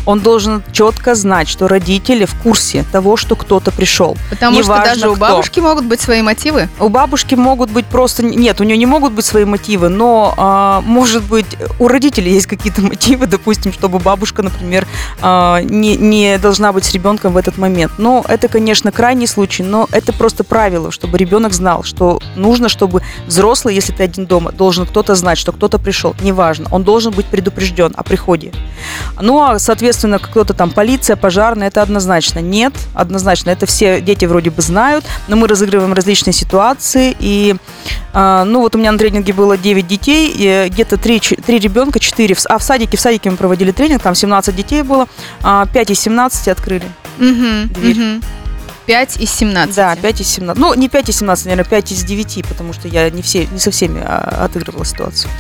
Он 0.06 0.20
должен 0.20 0.62
четко 0.72 1.14
знать, 1.14 1.48
что 1.48 1.68
родители 1.68 2.24
в 2.24 2.34
курсе 2.34 2.84
того, 2.90 3.16
что 3.16 3.36
кто-то 3.36 3.70
пришел. 3.70 4.16
Потому 4.30 4.62
что 4.62 4.72
Неважно 4.72 4.94
даже 4.94 5.08
у 5.08 5.12
кто. 5.12 5.20
бабушки 5.20 5.60
могут 5.60 5.84
быть 5.84 6.00
свои 6.00 6.22
мотивы. 6.22 6.68
У 6.78 6.88
бабушки 6.88 7.34
могут 7.34 7.70
быть 7.70 7.86
просто... 7.86 8.24
Нет, 8.24 8.60
у 8.60 8.64
нее 8.64 8.76
не 8.76 8.86
могут 8.86 9.12
быть 9.12 9.24
свои 9.24 9.44
мотивы, 9.44 9.88
но, 9.88 10.34
а, 10.36 10.80
может 10.82 11.22
быть, 11.24 11.46
у 11.78 11.88
родителей 11.88 12.32
есть 12.32 12.46
какие-то 12.46 12.80
мотивы, 12.90 13.26
допустим, 13.26 13.72
чтобы 13.72 13.98
бабушка, 13.98 14.42
например, 14.42 14.86
а, 15.20 15.60
не, 15.62 15.96
не 15.96 16.38
должна 16.38 16.72
быть 16.72 16.84
с 16.84 16.92
ребенком 16.92 17.32
в 17.32 17.36
этот 17.36 17.58
момент. 17.58 17.92
Но 17.98 18.24
это, 18.28 18.48
конечно, 18.48 18.92
крайний 18.92 19.26
случай, 19.26 19.62
но 19.62 19.88
это 19.92 20.12
просто 20.12 20.44
правило, 20.44 20.90
чтобы 20.90 21.18
ребенок 21.18 21.52
знал, 21.52 21.82
что 21.82 22.20
нужно, 22.36 22.68
чтобы 22.68 23.02
взрослый, 23.26 23.74
если 23.74 23.92
ты 23.92 24.02
один 24.02 24.26
дома, 24.26 24.52
должен 24.52 24.86
кто-то 24.86 25.14
знать, 25.14 25.38
что 25.38 25.52
кто-то 25.52 25.78
пришел. 25.78 26.14
Неважно, 26.22 26.68
он 26.70 26.82
должен 26.82 27.12
быть 27.12 27.26
предупрежден 27.26 27.92
о 27.96 28.02
приходе. 28.02 28.52
Ну, 29.20 29.40
а, 29.40 29.58
соответственно, 29.58 29.89
кто-то 30.18 30.55
там, 30.55 30.70
полиция, 30.70 31.16
пожарная, 31.16 31.68
это 31.68 31.83
однозначно 31.83 32.38
нет, 32.40 32.72
однозначно. 32.94 33.50
Это 33.50 33.66
все 33.66 34.00
дети 34.00 34.24
вроде 34.24 34.50
бы 34.50 34.62
знают, 34.62 35.05
но 35.29 35.37
мы 35.37 35.48
разыгрываем 35.48 35.92
различные 35.92 36.33
ситуации. 36.33 37.16
И, 37.20 37.57
а, 38.12 38.44
ну, 38.44 38.61
вот 38.61 38.74
у 38.74 38.79
меня 38.79 38.92
на 38.92 38.98
тренинге 38.98 39.33
было 39.33 39.57
9 39.57 39.87
детей, 39.87 40.33
и 40.35 40.68
где-то 40.70 40.96
3, 40.96 41.20
3 41.20 41.59
ребенка, 41.59 41.98
4, 41.98 42.35
в, 42.35 42.40
с- 42.40 42.46
а 42.48 42.59
в 42.59 42.62
садике, 42.62 42.96
в 42.96 43.00
садике 43.00 43.31
мы 43.31 43.37
проводили 43.37 43.70
тренинг, 43.72 44.03
там 44.03 44.14
17 44.14 44.55
детей 44.55 44.83
было, 44.83 45.07
а 45.42 45.66
5 45.66 45.90
из 45.90 46.00
17 46.00 46.48
открыли. 46.48 46.85
Мгм, 47.18 47.68
Дверь. 47.68 47.96
мгм. 47.96 48.22
5 48.90 49.18
из 49.18 49.31
17. 49.31 49.76
Да, 49.76 49.94
5 49.94 50.20
из 50.20 50.26
17. 50.26 50.61
Ну, 50.61 50.74
не 50.74 50.88
5 50.88 51.11
из 51.11 51.18
17, 51.18 51.44
наверное, 51.44 51.64
5 51.64 51.92
из 51.92 52.03
9, 52.03 52.44
потому 52.48 52.72
что 52.72 52.88
я 52.88 53.09
не, 53.09 53.22
все, 53.22 53.46
не 53.46 53.61
со 53.61 53.70
всеми 53.70 54.03
а, 54.05 54.46
отыгрывала 54.46 54.85
ситуацию. 54.85 55.31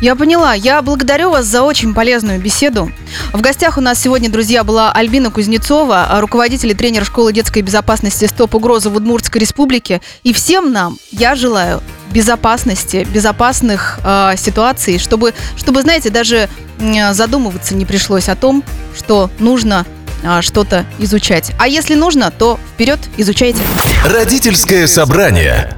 Я 0.00 0.14
поняла. 0.14 0.54
Я 0.54 0.80
благодарю 0.80 1.30
вас 1.30 1.44
за 1.44 1.62
очень 1.62 1.92
полезную 1.92 2.38
беседу. 2.40 2.92
В 3.32 3.40
гостях 3.40 3.78
у 3.78 3.80
нас 3.80 4.00
сегодня, 4.00 4.30
друзья, 4.30 4.62
была 4.62 4.92
Альбина 4.92 5.32
Кузнецова, 5.32 6.06
руководитель 6.20 6.70
и 6.70 6.74
тренер 6.74 7.04
школы 7.04 7.32
детской 7.32 7.62
безопасности 7.62 8.26
«Стоп 8.26 8.54
угроза» 8.54 8.90
в 8.90 8.94
Удмуртской 8.94 9.40
республике. 9.40 10.00
И 10.22 10.32
всем 10.32 10.70
нам 10.70 10.96
я 11.10 11.34
желаю 11.34 11.82
безопасности, 12.12 13.08
безопасных 13.12 13.98
э, 14.04 14.34
ситуаций, 14.36 15.00
чтобы, 15.00 15.34
чтобы, 15.56 15.82
знаете, 15.82 16.10
даже 16.10 16.48
задумываться 17.10 17.74
не 17.74 17.86
пришлось 17.86 18.28
о 18.28 18.36
том, 18.36 18.62
что 18.96 19.30
нужно 19.40 19.84
а, 20.22 20.42
что-то 20.42 20.84
изучать. 20.98 21.52
А 21.58 21.68
если 21.68 21.94
нужно, 21.94 22.30
то 22.30 22.58
вперед 22.74 23.00
изучайте. 23.16 23.60
Родительское 24.04 24.86
собрание. 24.86 25.76